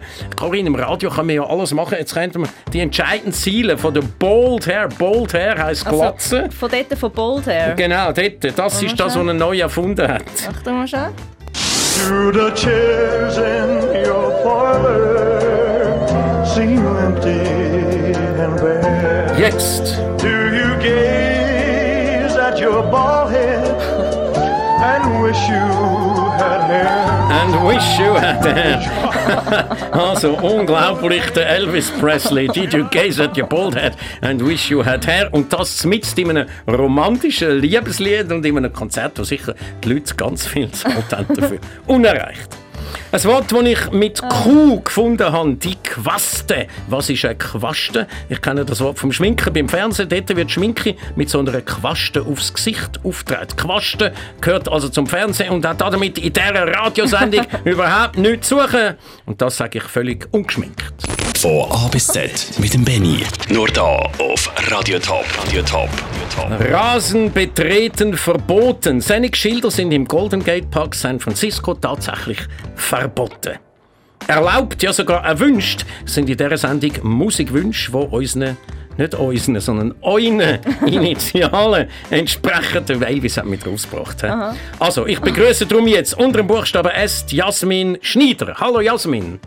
Corinne, 0.52 0.68
im 0.68 0.74
Radio 0.74 1.08
kann 1.08 1.24
man 1.24 1.34
ja 1.34 1.46
alles 1.46 1.72
machen. 1.72 1.96
Jetzt 1.98 2.12
könnten 2.12 2.42
wir 2.42 2.48
die 2.74 2.80
entscheidenden 2.80 3.32
Ziele 3.32 3.78
von 3.78 3.94
der 3.94 4.02
Bold 4.02 4.66
Hair. 4.66 4.90
Bold 4.98 5.32
Hair 5.32 5.56
heisst 5.56 5.88
Glatze. 5.88 6.42
Also, 6.42 6.50
von 6.54 6.70
dort 6.70 6.98
von 6.98 7.10
Bold 7.10 7.46
Hair. 7.46 7.74
Genau, 7.74 8.12
dort. 8.12 8.58
Das 8.58 8.82
ist 8.82 9.00
das, 9.00 9.16
was 9.16 9.26
er 9.26 9.32
neu 9.32 9.58
erfunden 9.58 10.06
hat. 10.06 10.22
Achtung 10.46 10.76
mal 10.76 10.86
schon. 10.86 11.08
Do 12.06 12.32
the 12.32 12.50
chairs 12.54 13.38
in 13.38 14.06
your 14.06 14.30
parlor 14.42 16.04
seem 16.44 16.84
empty 16.98 18.12
and 18.38 18.56
bare? 18.58 19.34
Jetzt. 19.38 19.96
Do 20.18 20.28
you 20.28 20.76
gaze 20.82 22.36
at 22.36 22.60
your 22.60 22.82
bald 22.90 23.30
head 23.30 23.80
and 24.82 25.22
wish 25.22 25.48
you? 25.48 26.01
And 27.42 27.54
wish 27.66 27.98
you 27.98 28.14
had 28.14 28.44
hair. 28.44 29.90
also 29.92 30.36
unglaublich, 30.36 31.28
der 31.30 31.48
Elvis 31.48 31.90
Presley. 31.90 32.46
Did 32.46 32.72
you 32.72 32.88
gaze 32.88 33.20
at 33.20 33.36
your 33.36 33.48
bald 33.48 33.74
head 33.74 33.96
and 34.20 34.40
wish 34.40 34.70
you 34.70 34.84
had 34.84 35.04
hair? 35.04 35.28
Und 35.32 35.52
das 35.52 35.84
mitten 35.84 36.20
in 36.20 36.36
einem 36.36 36.48
romantischen 36.68 37.58
Liebeslied 37.58 38.30
und 38.30 38.46
in 38.46 38.58
einem 38.58 38.72
Konzert, 38.72 39.18
wo 39.18 39.24
sicher 39.24 39.56
die 39.82 39.92
Leute 39.92 40.14
ganz 40.14 40.46
viel 40.46 40.70
haben 41.10 41.26
dafür. 41.34 41.58
Unerreicht. 41.88 42.61
Ein 43.12 43.24
Wort, 43.24 43.52
das 43.52 43.62
ich 43.64 43.90
mit 43.92 44.22
Q 44.26 44.80
gefunden 44.80 45.30
habe, 45.30 45.52
die 45.56 45.74
Quaste. 45.74 46.66
Was 46.88 47.10
ist 47.10 47.26
eine 47.26 47.34
Quaste? 47.34 48.06
Ich 48.30 48.40
kenne 48.40 48.64
das 48.64 48.80
Wort 48.80 48.98
vom 48.98 49.12
Schminken 49.12 49.52
beim 49.52 49.68
Fernsehen. 49.68 50.08
Dort 50.08 50.34
wird 50.34 50.50
Schminke 50.50 50.96
mit 51.14 51.28
so 51.28 51.40
einer 51.40 51.60
Quaste 51.60 52.22
aufs 52.22 52.54
Gesicht 52.54 53.04
auftreten. 53.04 53.54
Quaste 53.54 54.14
gehört 54.40 54.66
also 54.66 54.88
zum 54.88 55.06
Fernsehen 55.06 55.50
und 55.50 55.66
hat 55.66 55.82
damit 55.82 56.16
in 56.20 56.32
dieser 56.32 56.66
Radiosendung 56.66 57.44
überhaupt 57.66 58.16
nichts 58.16 58.48
zu 58.48 58.58
suchen. 58.58 58.94
Und 59.26 59.42
das 59.42 59.58
sage 59.58 59.80
ich 59.80 59.84
völlig 59.84 60.26
ungeschminkt. 60.30 60.82
Von 61.42 61.68
A 61.72 61.88
bis 61.88 62.06
Z 62.06 62.52
mit 62.60 62.72
dem 62.72 62.84
Benny. 62.84 63.24
Nur 63.48 63.66
da 63.66 63.96
auf 64.20 64.48
Radio 64.70 65.00
Top. 65.00 65.24
Radio 65.44 65.60
Top. 65.62 65.88
Radio 66.36 66.58
Top. 66.60 66.72
Rasen 66.72 67.32
betreten 67.32 68.16
verboten. 68.16 69.00
Seine 69.00 69.28
Schilder 69.34 69.68
sind 69.68 69.90
im 69.90 70.04
Golden 70.04 70.44
Gate 70.44 70.70
Park 70.70 70.94
San 70.94 71.18
Francisco 71.18 71.74
tatsächlich 71.74 72.38
verboten. 72.76 73.58
Erlaubt, 74.28 74.84
ja 74.84 74.92
sogar 74.92 75.24
erwünscht, 75.24 75.84
sind 76.04 76.30
in 76.30 76.36
dieser 76.36 76.56
Sendung 76.56 76.92
Musikwünsche, 77.02 77.90
die 77.90 77.96
unseren, 77.96 78.56
nicht 78.96 79.12
unseren, 79.16 79.58
sondern 79.58 79.94
euren 80.00 80.60
Initialen 80.86 81.88
entsprechen. 82.10 82.86
Der 82.86 83.08
Elvis 83.08 83.36
hat 83.36 83.46
mit 83.46 83.66
rausgebracht. 83.66 84.22
hä? 84.22 84.54
Also, 84.78 85.08
ich 85.08 85.18
begrüße 85.18 85.66
darum 85.66 85.88
jetzt 85.88 86.16
unter 86.16 86.38
dem 86.38 86.46
Buchstaben 86.46 86.92
S 86.92 87.24
Jasmin 87.30 87.98
Schneider. 88.00 88.54
Hallo 88.60 88.78
Jasmin. 88.78 89.40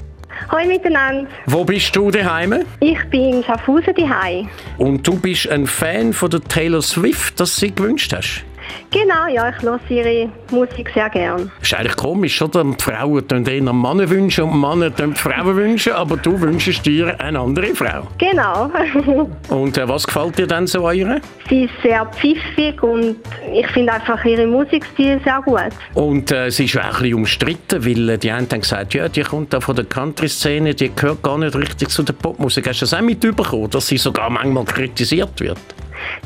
Hallo 0.50 0.68
miteinander. 0.68 1.28
Wo 1.46 1.64
bist 1.64 1.96
du 1.96 2.12
daheim? 2.12 2.66
Ich 2.80 3.04
bin 3.10 3.36
in 3.36 3.44
Schaffhausen 3.44 3.94
daheim. 3.96 4.50
Und 4.78 5.08
du 5.08 5.18
bist 5.18 5.50
ein 5.50 5.68
Fan 5.68 6.14
von 6.14 6.30
der 6.30 6.42
Taylor 6.42 6.82
Swift, 6.82 7.40
das 7.40 7.56
sie 7.56 7.74
gewünscht 7.74 8.14
hast? 8.14 8.44
Genau, 8.91 9.28
ja, 9.28 9.49
ich 9.49 9.61
höre 9.61 9.80
ihre 9.89 10.30
Musik 10.51 10.89
sehr 10.93 11.09
gern. 11.09 11.51
ist 11.61 11.74
eigentlich 11.74 11.95
komisch, 11.95 12.41
oder? 12.41 12.63
Die 12.63 12.82
Frauen 12.82 13.28
tun 13.28 13.45
eher 13.45 13.61
Männer 13.61 14.09
wünschen 14.09 14.45
und 14.45 14.59
Männer 14.59 14.95
tun 14.95 15.16
Frauen 15.16 15.55
wünschen, 15.55 15.93
aber 15.93 16.18
du 16.18 16.39
wünschst 16.39 16.86
dir 16.86 17.20
eine 17.20 17.39
andere 17.39 17.76
Frau. 17.76 18.07
Genau. 18.18 18.72
Und 19.49 19.78
äh, 19.78 19.88
was 19.88 20.05
gefällt 20.05 20.38
dir 20.38 20.47
denn 20.47 20.68
so 20.68 20.86
an 20.88 20.95
ihr? 20.95 21.22
Sie 21.49 21.63
ist 21.63 21.74
sehr 21.84 22.05
pfiffig 22.05 22.82
und 22.82 23.18
ich 23.53 23.68
finde 23.68 23.93
einfach 23.93 24.24
ihre 24.26 24.47
Musikstil 24.47 25.20
sehr 25.24 25.41
gut. 25.45 25.72
Und 25.93 26.32
äh, 26.32 26.49
sie 26.49 26.66
ist 26.66 26.78
auch 26.78 26.84
ein 26.84 26.91
bisschen 26.91 27.13
umstritten, 27.16 27.86
weil 27.86 28.09
äh, 28.09 28.18
die 28.18 28.32
einen 28.32 28.47
haben 28.51 28.61
gesagt, 28.61 28.93
ja, 28.93 29.07
die 29.07 29.22
kommt 29.22 29.53
da 29.53 29.59
von 29.59 29.76
der 29.76 29.86
Country-Szene, 29.86 30.74
die 30.74 30.93
gehört 30.95 31.22
gar 31.22 31.38
nicht 31.38 31.55
richtig 31.55 31.89
zu 31.89 32.03
der 32.03 32.13
Popmusik. 32.13 32.68
Hast 32.68 32.82
du 32.82 32.86
das 32.86 32.93
auch 32.93 33.01
mitbekommen, 33.01 33.70
dass 33.70 33.88
sie 33.88 33.97
sogar 33.97 34.30
manchmal 34.30 34.66
kritisiert 34.66 35.39
wird? 35.39 35.59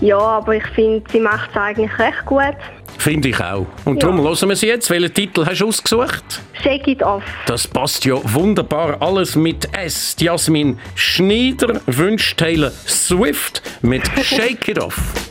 Ja, 0.01 0.17
aber 0.17 0.55
ich 0.55 0.65
finde, 0.67 1.03
sie 1.11 1.19
macht 1.19 1.49
es 1.51 1.57
eigentlich 1.57 1.97
recht 1.99 2.25
gut. 2.25 2.55
Finde 2.97 3.29
ich 3.29 3.39
auch. 3.39 3.65
Und 3.85 4.03
darum 4.03 4.21
hören 4.21 4.49
wir 4.49 4.55
sie 4.55 4.67
jetzt. 4.67 4.89
Welchen 4.89 5.13
Titel 5.13 5.45
hast 5.45 5.61
du 5.61 5.67
ausgesucht? 5.67 6.41
Shake 6.61 6.87
it 6.87 7.01
off. 7.01 7.23
Das 7.45 7.67
passt 7.67 8.03
ja 8.03 8.15
wunderbar. 8.23 9.01
Alles 9.01 9.35
mit 9.35 9.73
S. 9.73 10.15
Jasmin 10.19 10.77
Schneider 10.95 11.79
wünscht 11.85 12.37
Taylor 12.37 12.71
Swift 12.71 13.61
mit 13.81 14.03
Shake 14.23 14.67
It 14.67 14.79
Off. 14.79 15.28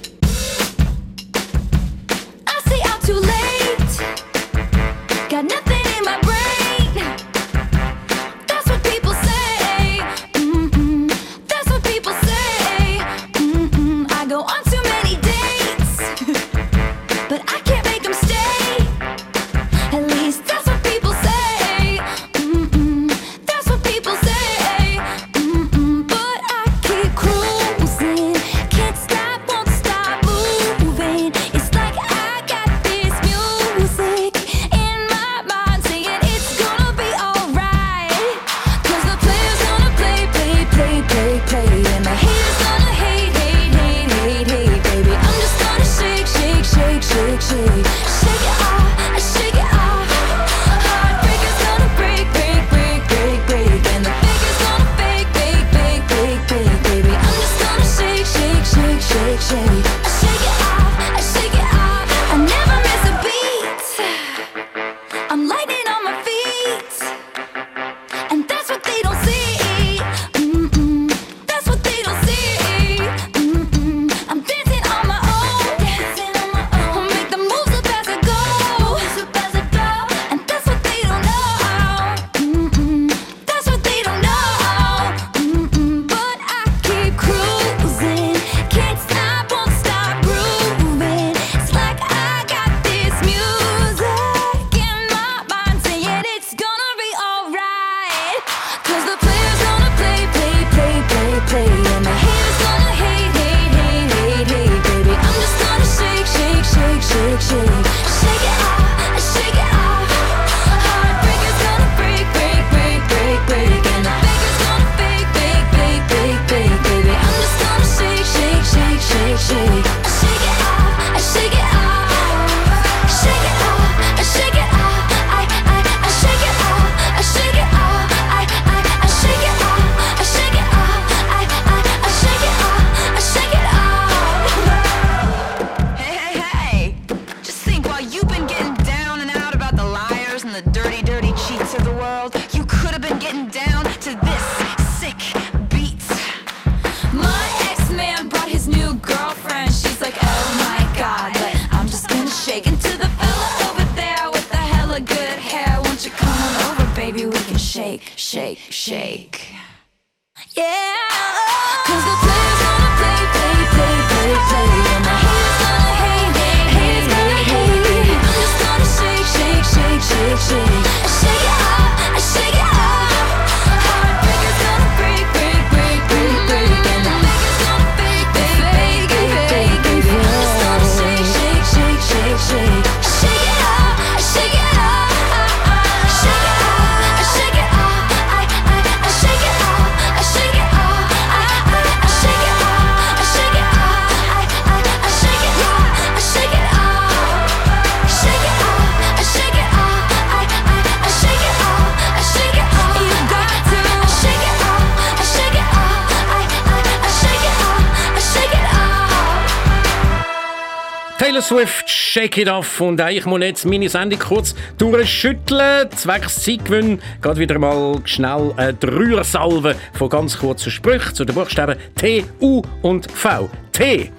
Swift, 211.48 211.88
Shake 211.88 212.36
It 212.36 212.50
Off. 212.50 212.78
Und 212.78 213.00
ich 213.00 213.24
muss 213.24 213.40
jetzt 213.40 213.64
meine 213.64 213.88
Sendung 213.88 214.18
kurz 214.18 214.54
durchschütteln. 214.76 215.90
Zwecks 215.92 216.42
Zeitgewinn 216.42 217.00
geht 217.22 217.38
wieder 217.38 217.58
mal 217.58 218.02
schnell 218.04 218.52
eine 218.58 218.74
Dreiersalve 218.74 219.74
von 219.94 220.10
ganz 220.10 220.38
kurzen 220.38 220.70
Sprüchen 220.70 221.14
zu 221.14 221.24
den 221.24 221.34
Buchstaben 221.34 221.78
T, 221.94 222.26
U 222.42 222.60
und 222.82 223.10
V. 223.10 223.48
T. 223.72 224.12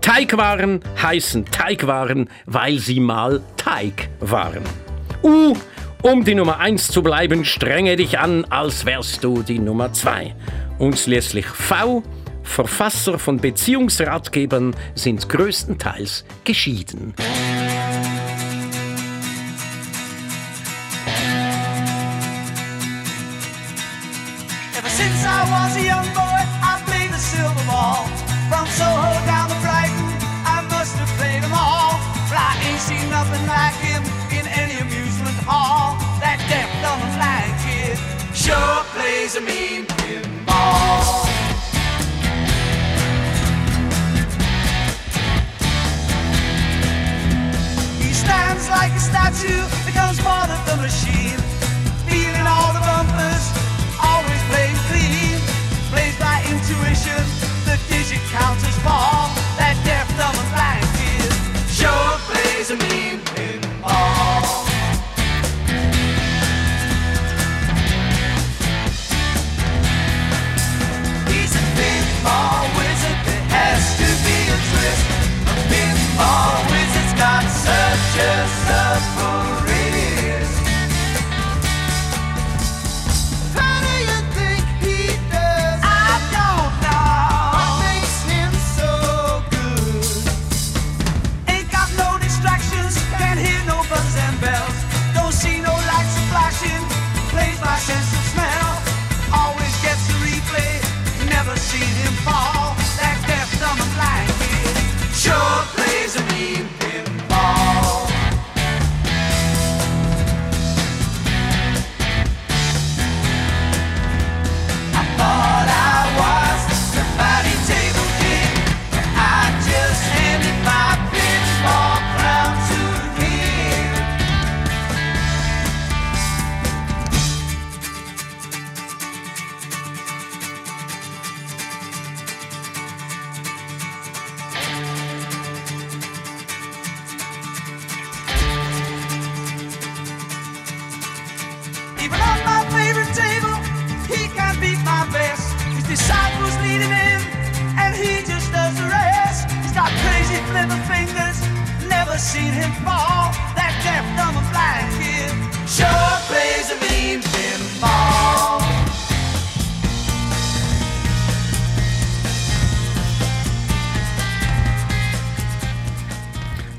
Teigwaren 0.00 0.80
heißen 1.02 1.46
Teigwaren, 1.46 2.30
weil 2.46 2.78
sie 2.78 3.00
mal 3.00 3.40
Teig 3.56 4.08
waren. 4.20 4.62
U. 5.24 5.54
Um 6.02 6.24
die 6.24 6.36
Nummer 6.36 6.60
1 6.60 6.92
zu 6.92 7.02
bleiben, 7.02 7.44
strenge 7.44 7.96
dich 7.96 8.20
an, 8.20 8.44
als 8.50 8.86
wärst 8.86 9.24
du 9.24 9.42
die 9.42 9.58
Nummer 9.58 9.92
2. 9.92 10.32
Und 10.78 10.96
schließlich 10.96 11.46
V. 11.46 12.04
Verfasser 12.48 13.18
von 13.20 13.36
Beziehungsratgebern 13.36 14.74
sind 14.94 15.28
größtenteils 15.28 16.24
geschieden. 16.42 17.14
Ever 24.76 24.88
since 24.88 25.24
I 25.24 25.44
was 25.52 25.76
a 25.76 25.84
young 25.84 26.08
boy, 26.14 26.40
I 26.64 26.80
played 26.86 27.12
the 27.12 27.18
silver 27.18 27.64
ball. 27.66 28.08
From 28.48 28.66
Soho 28.66 29.12
down 29.26 29.50
to 29.50 29.56
Brighton, 29.60 30.08
I 30.44 30.62
must 30.70 30.96
have 30.96 31.12
played 31.18 31.42
them 31.42 31.52
all. 31.52 32.00
But 32.28 32.38
I 32.40 32.56
ain't 32.66 32.80
seen 32.80 33.08
nothing 33.10 33.46
like 33.46 33.76
him 33.76 34.02
in 34.32 34.46
any 34.48 34.80
amusement 34.80 35.36
hall. 35.46 35.96
That 36.18 36.40
deaf, 36.48 36.66
dumb, 36.82 36.98
and 37.06 37.14
blind 37.14 37.54
kid 37.62 37.98
sure 38.34 38.82
plays 38.96 39.36
a 39.36 39.42
mean 39.42 39.84
pinball. 39.86 41.27
Like 48.66 48.92
a 48.92 48.98
statue, 48.98 49.62
becomes 49.86 50.20
part 50.20 50.50
of 50.50 50.60
the 50.66 50.76
machine. 50.82 51.38
Feeling 52.10 52.46
all 52.46 52.72
the 52.74 52.80
bumpers, 52.80 53.37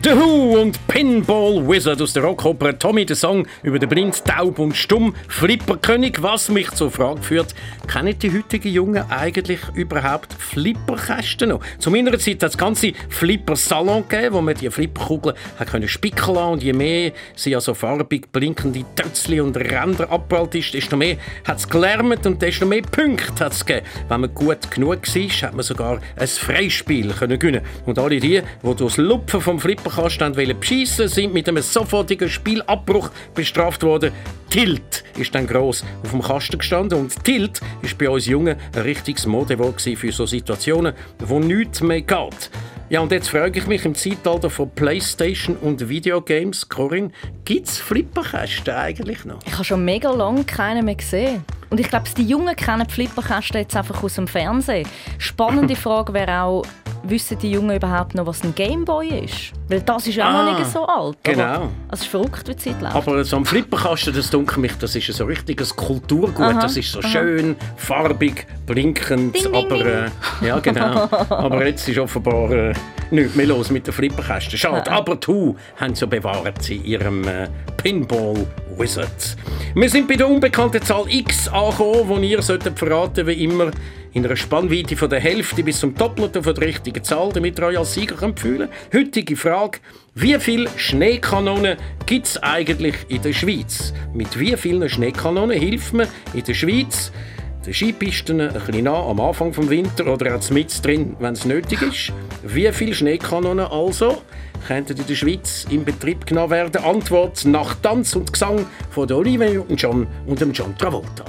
The 0.10 0.16
Who 0.16 0.60
und 0.60 0.88
Pinball 0.88 1.68
Wizard 1.68 2.02
aus 2.02 2.14
der 2.14 2.24
Rockoper 2.24 2.80
Tommy, 2.80 3.06
der 3.06 3.16
Song 3.16 3.46
über 3.62 3.78
den 3.78 3.90
blind, 3.90 4.26
taub 4.26 4.58
und 4.58 4.76
stumm 4.76 5.14
Flipperkönig, 5.28 6.24
was 6.24 6.50
mich 6.50 6.72
zur 6.72 6.90
Frage 6.90 7.22
führt, 7.22 7.54
kennen 7.88 8.18
die 8.18 8.36
heutigen 8.36 8.70
Jungen 8.70 9.04
eigentlich 9.12 9.60
überhaupt 9.76 10.34
Flipperkästen 10.34 11.50
noch? 11.50 11.62
Zu 11.78 11.92
meiner 11.92 12.18
Zeit 12.18 12.42
hat 12.42 12.50
es 12.50 12.58
ganze 12.58 12.94
Flipper-Salon 13.10 14.08
gegeben, 14.08 14.34
wo 14.34 14.42
man 14.42 14.56
die 14.56 14.72
Flipperkugeln 14.72 15.36
können 15.70 15.88
spicken 15.88 16.34
lassen 16.34 16.54
und 16.54 16.64
je 16.64 16.74
mehr 16.74 17.12
sie 17.36 17.54
an 17.54 17.62
so 17.62 17.76
farbig 17.76 18.32
blinkende 18.32 18.86
Tötzli 18.96 19.40
und 19.40 19.58
Ränder 19.58 20.10
abgeprallt 20.10 20.56
ist, 20.56 20.74
desto 20.74 20.98
mehr 20.98 21.18
hat 21.48 21.60
es 21.60 21.70
gelärmt 21.70 22.26
und 22.26 22.42
desto 22.42 22.66
mehr 22.66 22.82
Punkte 22.82 23.46
hat 23.46 23.54
es 23.54 23.64
gegeben. 23.64 23.86
Wenn 24.08 24.22
man 24.22 24.34
gut 24.34 24.72
genug 24.72 25.02
war, 25.08 25.48
hat 25.48 25.54
man 25.54 25.64
sogar 25.64 26.00
ein 26.16 26.28
Freispiel 26.28 27.10
können 27.14 27.38
gewinnen 27.38 27.62
Und 27.86 28.00
alle 28.00 28.20
die, 28.20 28.42
die 28.42 28.76
durchs 28.76 28.98
Lupfen 28.98 29.40
vom 29.40 29.60
Flipperkasten 29.60 29.99
wollen 30.04 30.60
beschissen, 30.60 31.08
sind 31.08 31.34
mit 31.34 31.48
einem 31.48 31.62
sofortigen 31.62 32.30
Spielabbruch 32.30 33.10
bestraft 33.34 33.84
worden. 33.84 34.12
Tilt 34.50 35.04
ist 35.18 35.36
dann 35.36 35.46
gross 35.46 35.84
auf 36.04 36.12
dem 36.12 36.22
Kasten 36.22 36.58
gestanden 36.58 37.00
und 37.00 37.24
Tilt 37.24 37.62
ist 37.82 37.98
bei 37.98 38.10
uns 38.10 38.26
Jungen 38.26 38.58
ein 38.76 38.82
richtiges 38.82 39.26
Modewort 39.26 39.82
für 39.82 40.12
so 40.12 40.26
Situationen, 40.26 40.94
wo 41.20 41.40
nichts 41.40 41.82
mehr 41.82 42.02
geht. 42.02 42.50
Ja, 42.90 43.02
und 43.02 43.12
jetzt 43.12 43.30
frage 43.30 43.60
ich 43.60 43.68
mich 43.68 43.86
im 43.86 43.94
Zeitalter 43.94 44.50
von 44.50 44.72
Playstation 44.72 45.56
und 45.58 45.90
Videogames, 45.90 46.68
Corinne, 46.70 47.12
gibt 47.46 47.68
es 47.68 47.78
Flipperkästen 47.78 48.74
eigentlich 48.74 49.26
noch? 49.26 49.38
Ich 49.46 49.54
habe 49.54 49.64
schon 49.64 49.86
mega 49.86 50.10
lange 50.10 50.44
keinen 50.44 50.86
mehr 50.86 50.96
gesehen. 50.96 51.44
Und 51.70 51.80
ich 51.80 51.88
glaube, 51.88 52.06
die 52.18 52.24
Jungen 52.24 52.56
kennen 52.56 52.88
die 52.88 52.94
Flipperkästen 52.94 53.62
jetzt 53.62 53.76
einfach 53.76 54.02
aus 54.02 54.16
dem 54.16 54.28
Fernsehen. 54.28 54.88
Spannende 55.20 55.76
Frage 55.76 56.14
wäre 56.14 56.42
auch, 56.42 56.64
wissen 57.04 57.38
die 57.38 57.52
Jungen 57.52 57.76
überhaupt 57.76 58.16
noch, 58.16 58.26
was 58.26 58.44
ein 58.44 58.56
Gameboy 58.56 59.24
ist? 59.24 59.54
Weil 59.70 59.82
das 59.82 60.08
ist 60.08 60.16
ja 60.16 60.28
auch 60.28 60.46
noch 60.46 60.54
Ah, 60.56 60.60
nicht 60.60 60.72
so 60.72 60.86
alt. 60.86 61.18
genau. 61.24 61.44
Aber, 61.44 61.62
also 61.62 61.70
es 61.92 62.02
ist 62.02 62.08
verrückt, 62.08 62.48
wie 62.48 62.52
die 62.56 62.58
Zeit 62.58 62.82
läuft. 62.82 62.96
Aber 62.96 63.24
so 63.24 63.36
ein 63.38 63.46
Flipperkasten, 63.46 64.14
das 64.16 64.30
dunkelt 64.32 64.58
mich, 64.58 64.74
das 64.80 64.96
ist 64.96 65.06
so 65.14 65.26
richtig 65.26 65.62
ein 65.62 65.68
Kulturgut. 65.76 66.40
Aha, 66.40 66.62
Das 66.62 66.76
ist 66.76 66.92
so 66.92 67.00
aha. 67.00 67.08
schön, 67.08 67.56
farbig, 67.78 68.48
blinkend. 68.66 69.36
Ding, 69.36 69.54
aber 69.54 69.78
ding. 69.78 69.86
Äh, 69.88 70.10
ja, 70.48 70.60
genau. 70.60 71.08
aber 71.30 71.66
jetzt 71.68 71.88
ist 71.88 72.00
offenbar 72.00 72.52
äh, 72.52 72.74
nichts 73.12 73.36
mehr 73.36 73.46
los 73.46 73.70
mit 73.70 73.86
den 73.86 73.94
Flipperkästen. 73.94 74.58
Schade. 74.58 74.90
Ah. 74.92 74.98
Aber 74.98 75.16
die 75.18 75.28
Hu 75.28 75.56
haben 75.80 75.94
so 75.94 76.08
bewahrt 76.08 76.68
in 76.70 76.84
ihrem 76.84 77.28
äh, 77.28 77.48
Pinball 77.78 78.48
Wizard. 78.78 79.36
Wir 79.76 79.90
sind 79.90 80.08
bei 80.08 80.16
der 80.16 80.28
unbekannten 80.28 80.82
Zahl 80.82 81.04
X 81.08 81.48
angekommen, 81.48 82.02
wo 82.08 82.18
ihr 82.18 82.42
solltet 82.42 82.78
verraten, 82.80 83.28
wie 83.28 83.44
immer, 83.44 83.70
in 84.14 84.26
einer 84.26 84.36
Spannweite 84.36 84.96
von 84.98 85.10
der 85.10 85.20
Hälfte 85.20 85.64
bis 85.64 85.80
zum 85.80 85.94
Doppelten 85.96 86.44
von 86.44 86.56
der 86.56 86.68
richtigen 86.68 87.04
Zahl, 87.04 87.32
damit 87.32 87.60
ihr 87.60 87.66
euch 87.66 87.78
als 87.78 87.94
Sieger 87.94 88.16
könnt 88.16 88.40
fühlen 88.40 88.70
Heutige 88.94 89.36
Frage: 89.36 89.80
Wie 90.16 90.40
viele 90.40 90.70
Schneekanonen 90.76 91.78
gibt 92.06 92.28
es 92.28 92.38
eigentlich 92.42 92.96
in 93.08 93.22
der 93.22 93.34
Schweiz? 93.34 93.94
Mit 94.14 94.40
wie 94.40 94.56
vielen 94.58 94.90
Schneekanonen 94.90 95.60
hilft 95.60 95.94
man 95.94 96.08
in 96.34 96.44
der 96.44 96.54
Schweiz? 96.54 97.12
Den 97.66 97.74
Skipisten 97.74 98.40
ein 98.40 98.54
bisschen 98.54 98.86
nah 98.86 99.04
am 99.04 99.20
Anfang 99.20 99.54
vom 99.54 99.70
Winter 99.70 100.08
oder 100.08 100.36
auch 100.36 100.50
mit 100.50 100.84
drin, 100.84 101.16
wenn 101.20 101.34
es 101.34 101.46
nötig 101.46 101.82
ist. 101.82 102.14
Wie 102.44 102.72
viele 102.72 102.94
Schneekanonen 102.94 103.66
also 103.66 104.22
könnten 104.66 104.98
in 104.98 105.06
der 105.06 105.16
Schweiz 105.16 105.68
in 105.70 105.84
Betrieb 105.84 106.26
genommen 106.26 106.52
werden? 106.52 106.84
Antwort 106.84 107.46
nach 107.46 107.76
Tanz 107.76 108.16
und 108.16 108.32
Gesang 108.32 108.66
von 108.92 109.08
der 109.08 109.18
Olivia 109.18 109.60
und 109.60 110.42
dem 110.42 110.54
John 110.54 110.78
Travolta. 110.78 111.26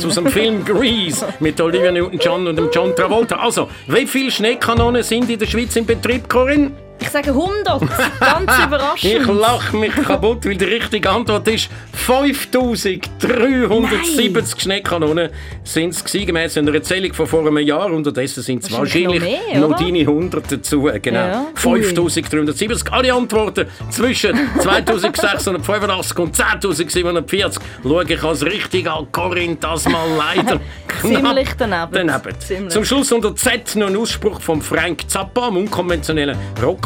Schön. 0.00 0.08
aus 0.08 0.14
dem 0.14 0.26
Film 0.26 0.64
Grease 0.64 1.26
mit 1.40 1.60
Olivia 1.60 1.92
Newton-John 1.92 2.46
und 2.46 2.56
dem 2.56 2.70
John 2.72 2.94
Travolta. 2.94 3.36
Also, 3.36 3.68
wie 3.86 4.06
viele 4.06 4.30
Schneekanonen 4.30 5.02
sind 5.02 5.28
in 5.30 5.38
der 5.38 5.46
Schweiz 5.46 5.76
in 5.76 5.86
Betrieb, 5.86 6.28
Corinne? 6.28 6.72
Ich 7.02 7.10
sage 7.10 7.30
100. 7.30 7.80
Ganz 8.20 8.52
überraschend. 8.64 9.12
Ich 9.12 9.26
lache 9.26 9.76
mich 9.76 9.92
kaputt, 9.94 10.46
weil 10.46 10.56
die 10.56 10.64
richtige 10.66 11.10
Antwort 11.10 11.48
ist 11.48 11.68
5370 11.92 14.60
Schneekanonen 14.60 15.30
sind 15.64 15.94
es 15.94 16.04
gemäss 16.04 16.56
einer 16.56 16.72
Erzählung 16.74 17.12
von 17.12 17.26
vor 17.26 17.40
einem 17.40 17.58
Jahr. 17.58 17.92
Unterdessen 17.92 18.42
sind 18.42 18.62
es 18.62 18.70
Wahrscheinlich 18.70 19.20
noch 19.54 19.68
mehr, 19.68 19.78
deine 19.78 19.98
100 20.00 20.52
dazu. 20.52 20.88
Genau. 21.02 21.18
Ja. 21.18 21.46
5370. 21.54 22.92
Alle 22.92 23.12
Antworten 23.12 23.66
zwischen 23.90 24.38
2685 24.60 26.18
und 26.18 26.36
10.740 26.36 27.58
schaue 27.82 28.04
ich 28.04 28.22
als 28.22 28.44
richtig 28.44 28.88
an. 28.88 29.08
Corinne, 29.10 29.56
das 29.60 29.88
mal 29.88 30.06
leider 30.16 30.60
Ziemlich 31.00 31.48
daneben. 31.58 31.90
daneben. 31.92 32.38
Ziemlich. 32.40 32.72
Zum 32.72 32.84
Schluss 32.84 33.10
unter 33.12 33.34
Z 33.34 33.74
noch 33.76 33.88
ein 33.88 33.96
Ausspruch 33.96 34.40
von 34.40 34.62
Frank 34.62 35.08
Zappa, 35.10 35.48
einem 35.48 35.56
unkonventionellen 35.58 36.36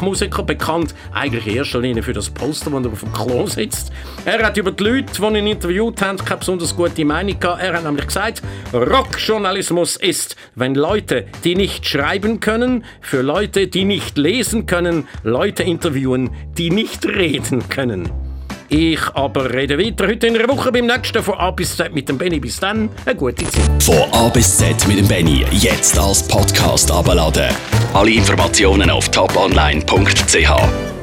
Rockmusiker, 0.06 0.44
bekannt 0.44 0.94
eigentlich 1.12 1.46
in 1.48 1.56
erster 1.56 1.80
Linie 1.80 2.02
für 2.02 2.12
das 2.12 2.30
Poster, 2.30 2.70
das 2.70 2.84
er 2.84 2.92
auf 2.92 3.00
dem 3.00 3.12
Klo 3.12 3.46
sitzt. 3.46 3.90
Er 4.24 4.44
hat 4.44 4.56
über 4.56 4.70
die 4.70 4.84
Leute, 4.84 5.12
die 5.12 5.38
ihn 5.38 5.46
interviewt 5.46 6.00
haben, 6.00 6.18
keine 6.18 6.38
besonders 6.38 6.76
gute 6.76 7.04
Meinung 7.04 7.38
gehabt. 7.38 7.60
Er 7.60 7.74
hat 7.74 7.84
nämlich 7.84 8.06
gesagt, 8.06 8.42
Rockjournalismus 8.72 9.96
ist, 9.96 10.36
wenn 10.54 10.76
Leute, 10.76 11.26
die 11.42 11.56
nicht 11.56 11.86
schreiben 11.86 12.38
können, 12.38 12.84
für 13.00 13.22
Leute, 13.22 13.66
die 13.66 13.84
nicht 13.84 14.16
lesen 14.16 14.66
können, 14.66 15.08
Leute 15.24 15.64
interviewen, 15.64 16.30
die 16.56 16.70
nicht 16.70 17.04
reden 17.04 17.68
können. 17.68 18.25
Ich 18.68 19.00
aber 19.14 19.52
rede 19.52 19.78
weiter 19.78 20.06
heute 20.08 20.26
in 20.26 20.36
einer 20.36 20.48
Woche 20.48 20.72
beim 20.72 20.86
nächsten 20.86 21.22
von 21.22 21.34
A 21.34 21.50
bis 21.50 21.76
Z 21.76 21.94
mit 21.94 22.08
dem 22.08 22.18
Benny. 22.18 22.40
Bis 22.40 22.58
dann, 22.58 22.88
eine 23.04 23.14
gute 23.14 23.48
Zeit. 23.48 23.82
Von 23.82 24.12
A 24.12 24.28
bis 24.28 24.58
Z 24.58 24.88
mit 24.88 24.98
dem 24.98 25.08
Benny. 25.08 25.44
Jetzt 25.52 25.98
als 25.98 26.26
Podcast 26.26 26.90
abladen. 26.90 27.54
Alle 27.94 28.10
Informationen 28.10 28.90
auf 28.90 29.08
toponline.ch. 29.08 30.95